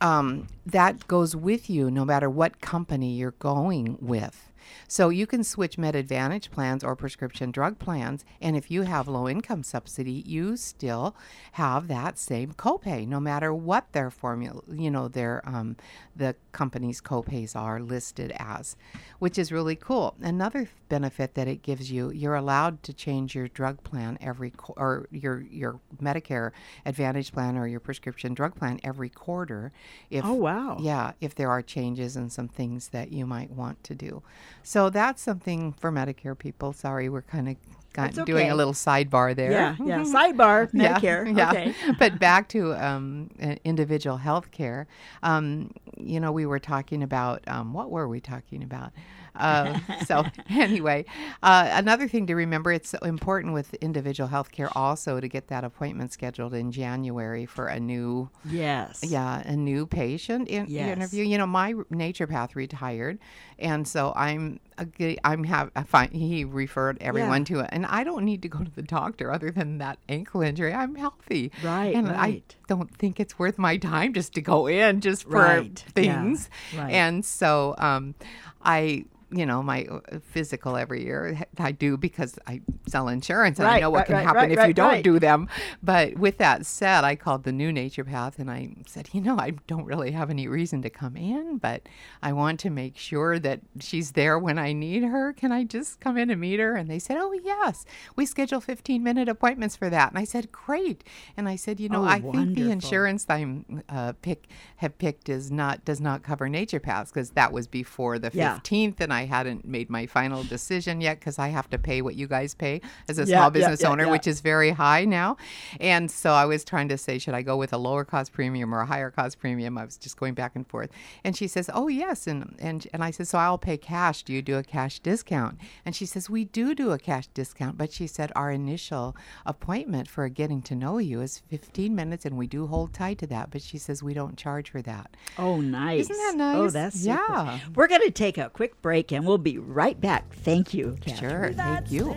[0.00, 4.45] um, that goes with you no matter what company you're going with.
[4.88, 9.08] So you can switch Med Advantage plans or prescription drug plans, and if you have
[9.08, 11.14] low income subsidy, you still
[11.52, 15.76] have that same copay, no matter what their formula, you know, their um,
[16.14, 18.76] the company's copays are listed as,
[19.18, 20.14] which is really cool.
[20.20, 24.74] Another benefit that it gives you, you're allowed to change your drug plan every qu-
[24.76, 26.52] or your your Medicare
[26.84, 29.72] Advantage plan or your prescription drug plan every quarter.
[30.10, 30.78] If Oh, wow.
[30.80, 34.22] yeah, if there are changes and some things that you might want to do.
[34.66, 36.72] So that's something for Medicare people.
[36.72, 37.56] Sorry, we're kind of
[37.94, 39.52] That's doing a little sidebar there.
[39.52, 40.00] Yeah, yeah.
[40.02, 41.36] Sidebar, Yeah, Medicare.
[41.36, 41.74] Yeah, Okay.
[42.00, 43.30] but back to um,
[43.64, 44.88] individual health care.
[45.22, 48.90] Um, you know, we were talking about um, what were we talking about?
[49.36, 51.04] Uh, so anyway,
[51.42, 55.48] uh, another thing to remember: it's so important with individual health care also to get
[55.48, 59.00] that appointment scheduled in January for a new Yes.
[59.04, 60.96] yeah, a new patient in, Yes.
[60.96, 61.22] interview.
[61.24, 63.18] You know, my naturopath retired,
[63.58, 67.86] and so I'm a g- I'm have I find he referred everyone to it, and
[67.86, 70.74] I don't need to go to the doctor other than that ankle injury.
[70.74, 75.00] I'm healthy, Right, And I don't think it's worth my time just to go in
[75.00, 76.50] just for Right, yeah, things.
[76.76, 76.90] right.
[76.92, 78.14] And so um,
[78.62, 79.04] I.
[79.28, 83.80] You know, my uh, physical every year I do because I sell insurance and I
[83.80, 85.04] know what right, can right, happen right, if right, you don't right.
[85.04, 85.48] do them.
[85.82, 89.50] But with that said, I called the new naturopath and I said, you know, I
[89.66, 91.88] don't really have any reason to come in, but
[92.22, 95.32] I want to make sure that she's there when I need her.
[95.32, 96.74] Can I just come in and meet her?
[96.74, 97.84] And they said, oh, yes.
[98.16, 100.10] We schedule 15 minute appointments for that.
[100.10, 101.04] And I said, great.
[101.36, 102.72] And I said, you know, Oh, I think the wonderful.
[102.72, 107.66] insurance I'm uh, pick have picked is not does not cover naturopaths because that was
[107.66, 108.58] before the Yeah.
[108.58, 112.16] 15th and I hadn't made my final decision yet because I have to pay what
[112.16, 115.36] you guys pay as a Yeah, small business yeah, owner, which is very high now.
[115.80, 118.74] And so I was trying to say, should I go with a lower cost premium
[118.74, 119.78] or a higher cost premium?
[119.78, 120.90] I was just going back and forth.
[121.24, 122.26] And she says, oh, yes.
[122.26, 124.24] And, and, and I said, so I'll pay cash.
[124.24, 125.58] Do you do do a cash discount.
[125.84, 130.08] And she says, We do do a cash discount, but she said, Our initial appointment
[130.08, 133.50] for getting to know you is 15 minutes, and we do hold tight to that.
[133.50, 135.16] But she says, We don't charge for that.
[135.38, 136.08] Oh, nice.
[136.08, 136.56] Isn't that oh, nice?
[136.56, 137.16] Oh, that's super.
[137.16, 137.58] Yeah.
[137.74, 140.32] We're going to take a quick break and we'll be right back.
[140.32, 141.30] Thank you, Catherine.
[141.30, 141.50] Sure.
[141.50, 142.16] That Thank you.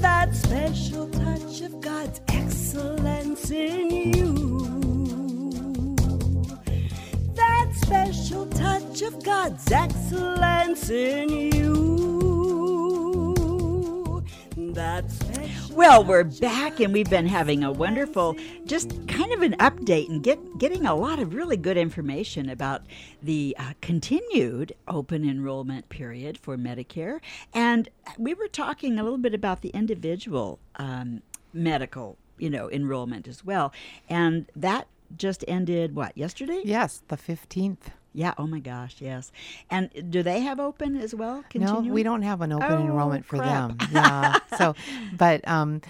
[0.00, 4.71] That special touch of God's excellence in you.
[7.72, 11.72] That special touch of God's excellence in you.
[14.74, 19.54] That special Well, we're back and we've been having a wonderful, just kind of an
[19.54, 22.82] update and get getting a lot of really good information about
[23.22, 27.20] the uh, continued open enrollment period for Medicare.
[27.54, 31.22] And we were talking a little bit about the individual um,
[31.54, 33.72] medical, you know, enrollment as well.
[34.10, 36.60] And that just ended what yesterday?
[36.64, 37.78] Yes, the 15th.
[38.14, 38.34] Yeah.
[38.36, 38.96] Oh my gosh.
[39.00, 39.32] Yes.
[39.70, 41.44] And do they have open as well?
[41.54, 43.78] No, we don't have an open Oh, enrollment for crap.
[43.78, 43.78] them.
[43.92, 44.36] Yeah.
[44.58, 44.74] so,
[45.16, 45.80] but um,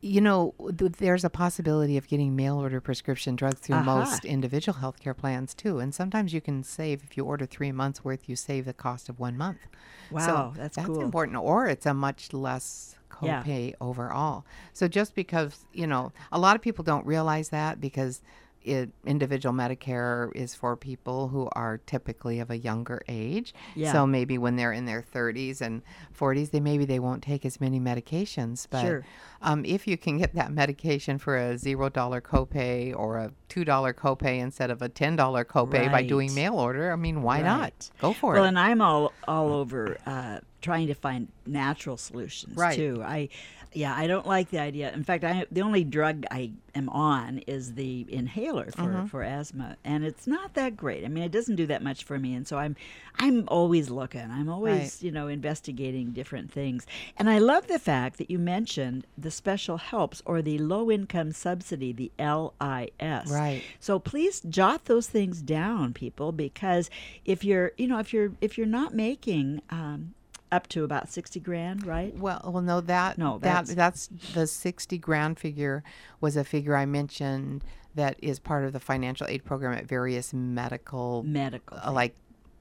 [0.00, 3.84] you know, th- there's a possibility of getting mail order prescription drugs through Aha.
[4.00, 5.80] most individual healthcare plans too.
[5.80, 9.08] And sometimes you can save if you order three months worth, you save the cost
[9.08, 9.66] of one month.
[10.12, 11.00] Wow, so that's that's cool.
[11.00, 11.38] important.
[11.38, 13.42] Or it's a much less Yeah.
[13.42, 14.44] copay overall.
[14.72, 18.22] So just because you know, a lot of people don't realize that because.
[18.64, 23.54] It, individual Medicare is for people who are typically of a younger age.
[23.74, 23.92] Yeah.
[23.92, 25.82] So maybe when they're in their 30s and
[26.18, 28.66] 40s, they maybe they won't take as many medications.
[28.68, 29.04] But Sure.
[29.42, 33.64] um, if you can get that medication for a zero dollar copay or a two
[33.64, 37.42] dollar copay instead of a ten dollar copay by doing mail order, I mean, why
[37.42, 37.44] Right.
[37.44, 37.90] not?
[37.98, 38.40] Go for well, it.
[38.40, 42.76] Well, and I'm all all over uh, trying to find natural solutions Right.
[42.76, 43.02] too.
[43.04, 43.28] I,
[43.74, 44.92] yeah, I don't like the idea.
[44.92, 49.06] In fact, I the only drug I am on is the inhaler for, Mm-hmm.
[49.06, 51.04] for asthma, and it's not that great.
[51.04, 52.76] I mean, it doesn't do that much for me, and so I'm
[53.18, 54.28] I'm always looking.
[54.30, 55.02] I'm always Right.
[55.02, 59.76] you know investigating different things, and I love the fact that you mentioned the special
[59.76, 63.30] helps or the low income subsidy, the LIS.
[63.30, 63.62] Right.
[63.80, 66.90] So please jot those things down, people, because
[67.24, 70.14] if you're, you know, if you're if you're not making um,
[70.54, 72.16] up to about sixty grand, right?
[72.16, 75.82] Well, well, no, that No, that that's- that's the sixty grand figure
[76.20, 80.32] was a figure I mentioned that is part of the financial aid program at various
[80.32, 81.78] medical Medical.
[81.84, 82.14] uh, like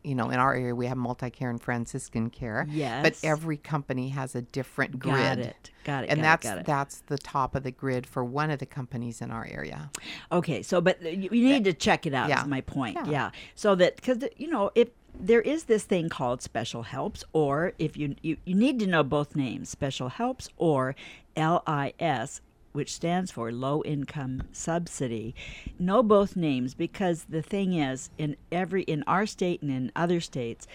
[0.04, 3.04] you know in our area we have multi-care and franciscan care Yes.
[3.04, 5.72] but every company has a different grid Got it.
[5.86, 6.10] Got it.
[6.10, 6.66] and got that's it, it.
[6.66, 9.90] that's the top of the grid for one of the companies in our area
[10.32, 12.28] Okay, so but you you need to check it out.
[12.30, 12.42] Yeah.
[12.42, 12.96] Is my point.
[13.06, 13.10] Yeah.
[13.12, 13.32] Yeah.
[13.56, 14.90] So that because you know if
[15.20, 19.04] there is this thing called special helps, or if you you, you need to know
[19.04, 20.96] both names, special helps or
[21.38, 22.42] LIS.
[22.74, 25.36] Which stands for low income subsidy.
[25.78, 30.20] Know both names because the thing is, in every in our state and in other
[30.20, 30.66] states,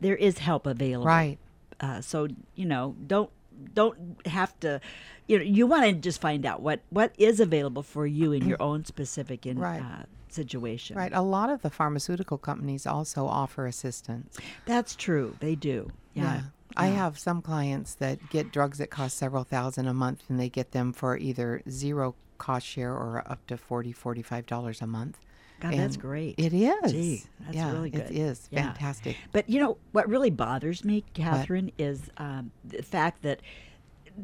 [0.00, 1.06] there is help available.
[1.06, 1.38] right
[1.80, 3.28] Uh, so you know, don't
[3.74, 4.80] don't have to.
[5.28, 8.48] You know, you want to just find out what what is available for you in
[8.48, 9.82] your own specific in, Right.
[9.82, 10.04] uh,
[10.36, 10.96] situation.
[10.96, 11.12] Right.
[11.12, 14.38] A lot of the pharmaceutical companies also offer assistance.
[14.66, 15.36] That's true.
[15.40, 15.90] They do.
[16.14, 16.42] Yeah.
[16.76, 20.48] I have some clients that get drugs that cost several thousand a month and they
[20.50, 25.18] get them for either zero cost share or up to 40 $45 a month.
[25.58, 26.34] God, that's great.
[26.38, 26.92] It is.
[26.92, 28.02] Gee, that's yeah, really good.
[28.02, 28.64] It is Yeah.
[28.72, 29.16] fantastic.
[29.32, 33.40] But you know what really bothers me, Catherine, is um, the fact that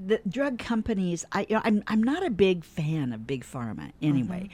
[0.06, 1.24] the drug companies.
[1.32, 4.50] I you know I'm I'm not a big fan of big pharma anyway.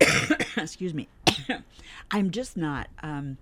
[0.56, 1.08] Excuse me.
[2.10, 2.88] I'm just not.
[3.02, 3.38] Um,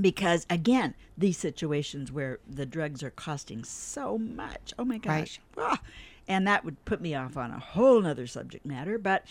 [0.00, 4.72] because again, these situations where the drugs are costing so much.
[4.78, 5.20] Oh my Right.
[5.22, 5.40] gosh.
[5.58, 5.80] Ah,
[6.28, 8.98] and that would put me off on a whole nother subject matter.
[8.98, 9.24] But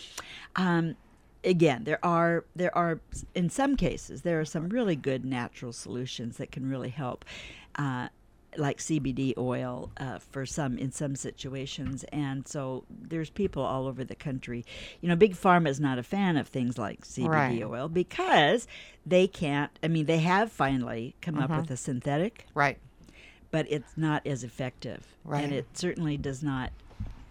[0.56, 0.96] um,
[1.44, 3.00] again, there are there are
[3.34, 7.24] in some cases there are some really good natural solutions that can really help.
[7.76, 8.08] Uh,
[8.56, 14.02] like CBD oil uh, for some in some situations, and so there's people all over
[14.04, 14.64] the country.
[15.00, 17.62] You know, big pharma is not a fan of things like CBD Right.
[17.62, 18.66] oil because
[19.06, 19.70] they can't.
[19.82, 21.52] I mean, they have finally come Mm-hmm.
[21.52, 22.78] up with a synthetic, Right.
[23.50, 25.44] but it's not as effective, Right.
[25.44, 26.72] and it certainly does not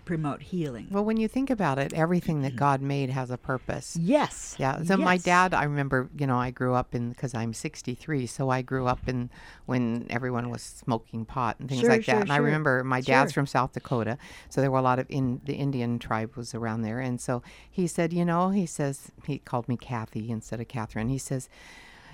[0.09, 0.87] promote healing.
[0.89, 3.95] Well, when you think about it, everything that God made has a purpose.
[3.95, 4.55] Yes.
[4.57, 4.81] Yeah.
[4.81, 8.49] So my dad, I remember, you know, I grew up in because I'm 63, so
[8.49, 9.29] I grew up in
[9.67, 12.21] when everyone was smoking pot and things Sure, like sure, that.
[12.23, 13.41] And I remember my dad's Sure.
[13.41, 14.17] from South Dakota,
[14.49, 17.43] so there were a lot of in the Indian tribe was around there, and so
[17.69, 21.09] he said, you know, he says he called me Kathy instead of Catherine.
[21.09, 21.49] He says.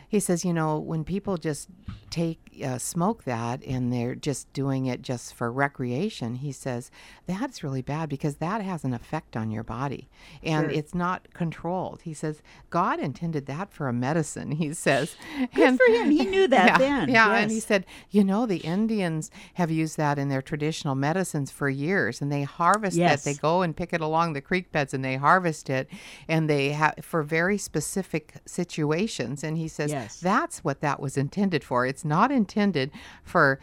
[0.10, 1.68] He says, you know, when people just
[2.12, 6.90] take uh, smoke that and they're just doing it just for recreation, he says
[7.26, 10.08] that's really bad because that has an effect on your body
[10.42, 10.80] and Sure.
[10.80, 12.04] it's not controlled.
[12.04, 14.52] He says God intended that for a medicine.
[14.52, 15.18] He says,
[15.54, 16.12] Good for him.
[16.12, 17.10] He knew that yeah, then.
[17.10, 21.52] Yeah, and he said, you know, the Indians have used that in their traditional medicines
[21.52, 23.24] for years, and they harvest Yes.
[23.26, 23.30] that.
[23.30, 25.90] They go and pick it along the creek beds, and they harvest it,
[26.30, 29.44] and they have for very specific situations.
[29.44, 30.20] And he says Yes.
[30.20, 31.86] that's what that was intended for.
[31.86, 32.92] It's not intended
[33.24, 33.60] for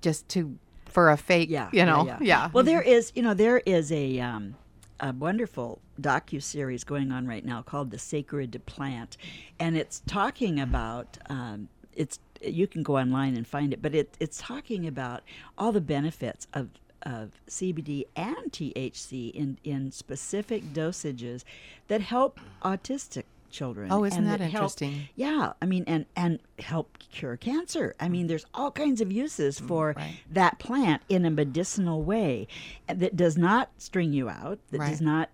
[0.00, 0.58] just to
[0.92, 2.50] for a fake, yeah, you know, yeah.
[2.52, 4.56] Well, there is, you know, there is a um,
[5.00, 9.16] a wonderful docu series going on right now called "The Sacred Plant,"
[9.58, 12.18] and it's talking about um, it's.
[12.44, 15.22] You can go online and find it, but it, it's talking about
[15.56, 16.70] all the benefits of
[17.02, 21.44] of CBD and THC in in specific dosages
[21.88, 23.92] that help autistic children.
[23.92, 25.08] Oh, isn't that help- interesting?
[25.14, 27.94] yeah, I mean, and and help cure cancer.
[28.00, 30.14] I mean, there's all kinds of uses for Mm, right.
[30.30, 32.48] that plant in a medicinal way
[32.86, 34.58] that does not string you out.
[34.70, 34.90] That Right.
[34.90, 35.30] does not,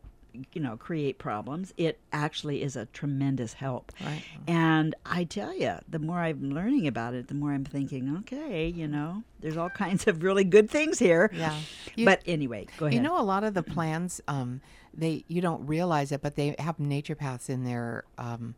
[0.53, 1.73] you know, create problems.
[1.77, 3.93] It actually is a tremendous help.
[4.05, 4.23] Right.
[4.47, 8.69] And I tell you, the more I'm learning about it, the more I'm thinking, okay,
[8.69, 11.31] you know, there's all kinds of really good things here.
[11.35, 11.59] Yeah.
[11.97, 12.95] You- but anyway, go ahead.
[12.95, 14.61] You know, a lot of the plans, um,
[14.95, 18.55] they you don't realize it, but they have naturopaths in their um,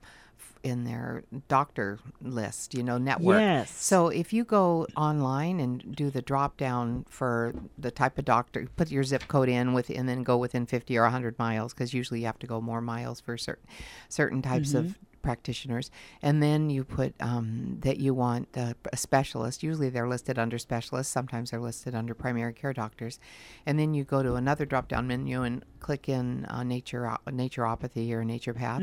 [0.62, 2.74] in their doctor list.
[2.74, 3.40] You know, network.
[3.40, 3.70] Yes.
[3.70, 8.66] So if you go online and do the drop down for the type of doctor,
[8.76, 11.94] put your zip code in with, and then go within fifty or hundred miles, because
[11.94, 13.66] usually you have to go more miles for certain
[14.08, 15.04] certain types of mm-hmm.
[15.22, 15.90] Practitioners.
[16.22, 19.62] And then you put um, that you want uh, a specialist.
[19.62, 21.12] Usually they're listed under specialists.
[21.12, 23.18] Sometimes they're listed under primary care doctors.
[23.66, 28.10] And then you go to another drop down menu and click in uh, nature naturopathy
[28.12, 28.80] or naturopath.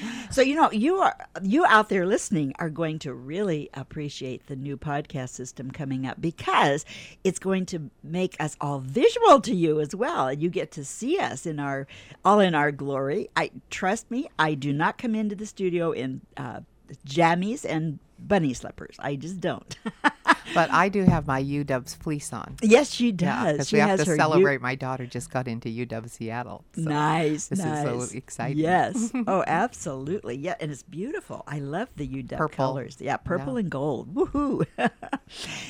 [0.31, 4.55] so you know, you are you out there listening are going to really appreciate the
[4.55, 6.85] new podcast system coming up because
[7.23, 10.27] it's going to make us all visual to you as well.
[10.27, 11.87] And You get to see us in our
[12.23, 13.29] all in our glory.
[13.35, 16.59] I trust me, I do not come into the studio in uh,
[17.07, 18.95] jammies and bunny slippers.
[18.99, 19.77] I just don't.
[20.53, 22.55] but I do have my UW's fleece on.
[22.61, 23.11] yes, she Yeah,
[23.43, 23.51] does.
[23.53, 24.61] because she we have to her U- celebrate.
[24.61, 26.63] my daughter just got into UW Seattle.
[26.75, 27.85] so nice, This nice.
[27.87, 28.57] is so exciting.
[28.63, 29.11] Yes.
[29.27, 30.35] Oh, absolutely.
[30.37, 31.43] Yeah, and it's beautiful.
[31.47, 32.55] I love the UW Purple.
[32.55, 32.97] colors.
[32.99, 33.59] Yeah, purple Yeah.
[33.61, 34.13] and gold.
[34.15, 34.65] Woohoo!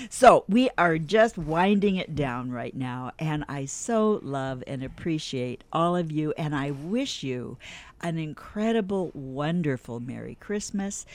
[0.09, 5.63] so we are just winding it down right now, and I so love and appreciate
[5.71, 7.57] all of you, and I wish you
[8.01, 11.05] an incredible, wonderful Merry Christmas,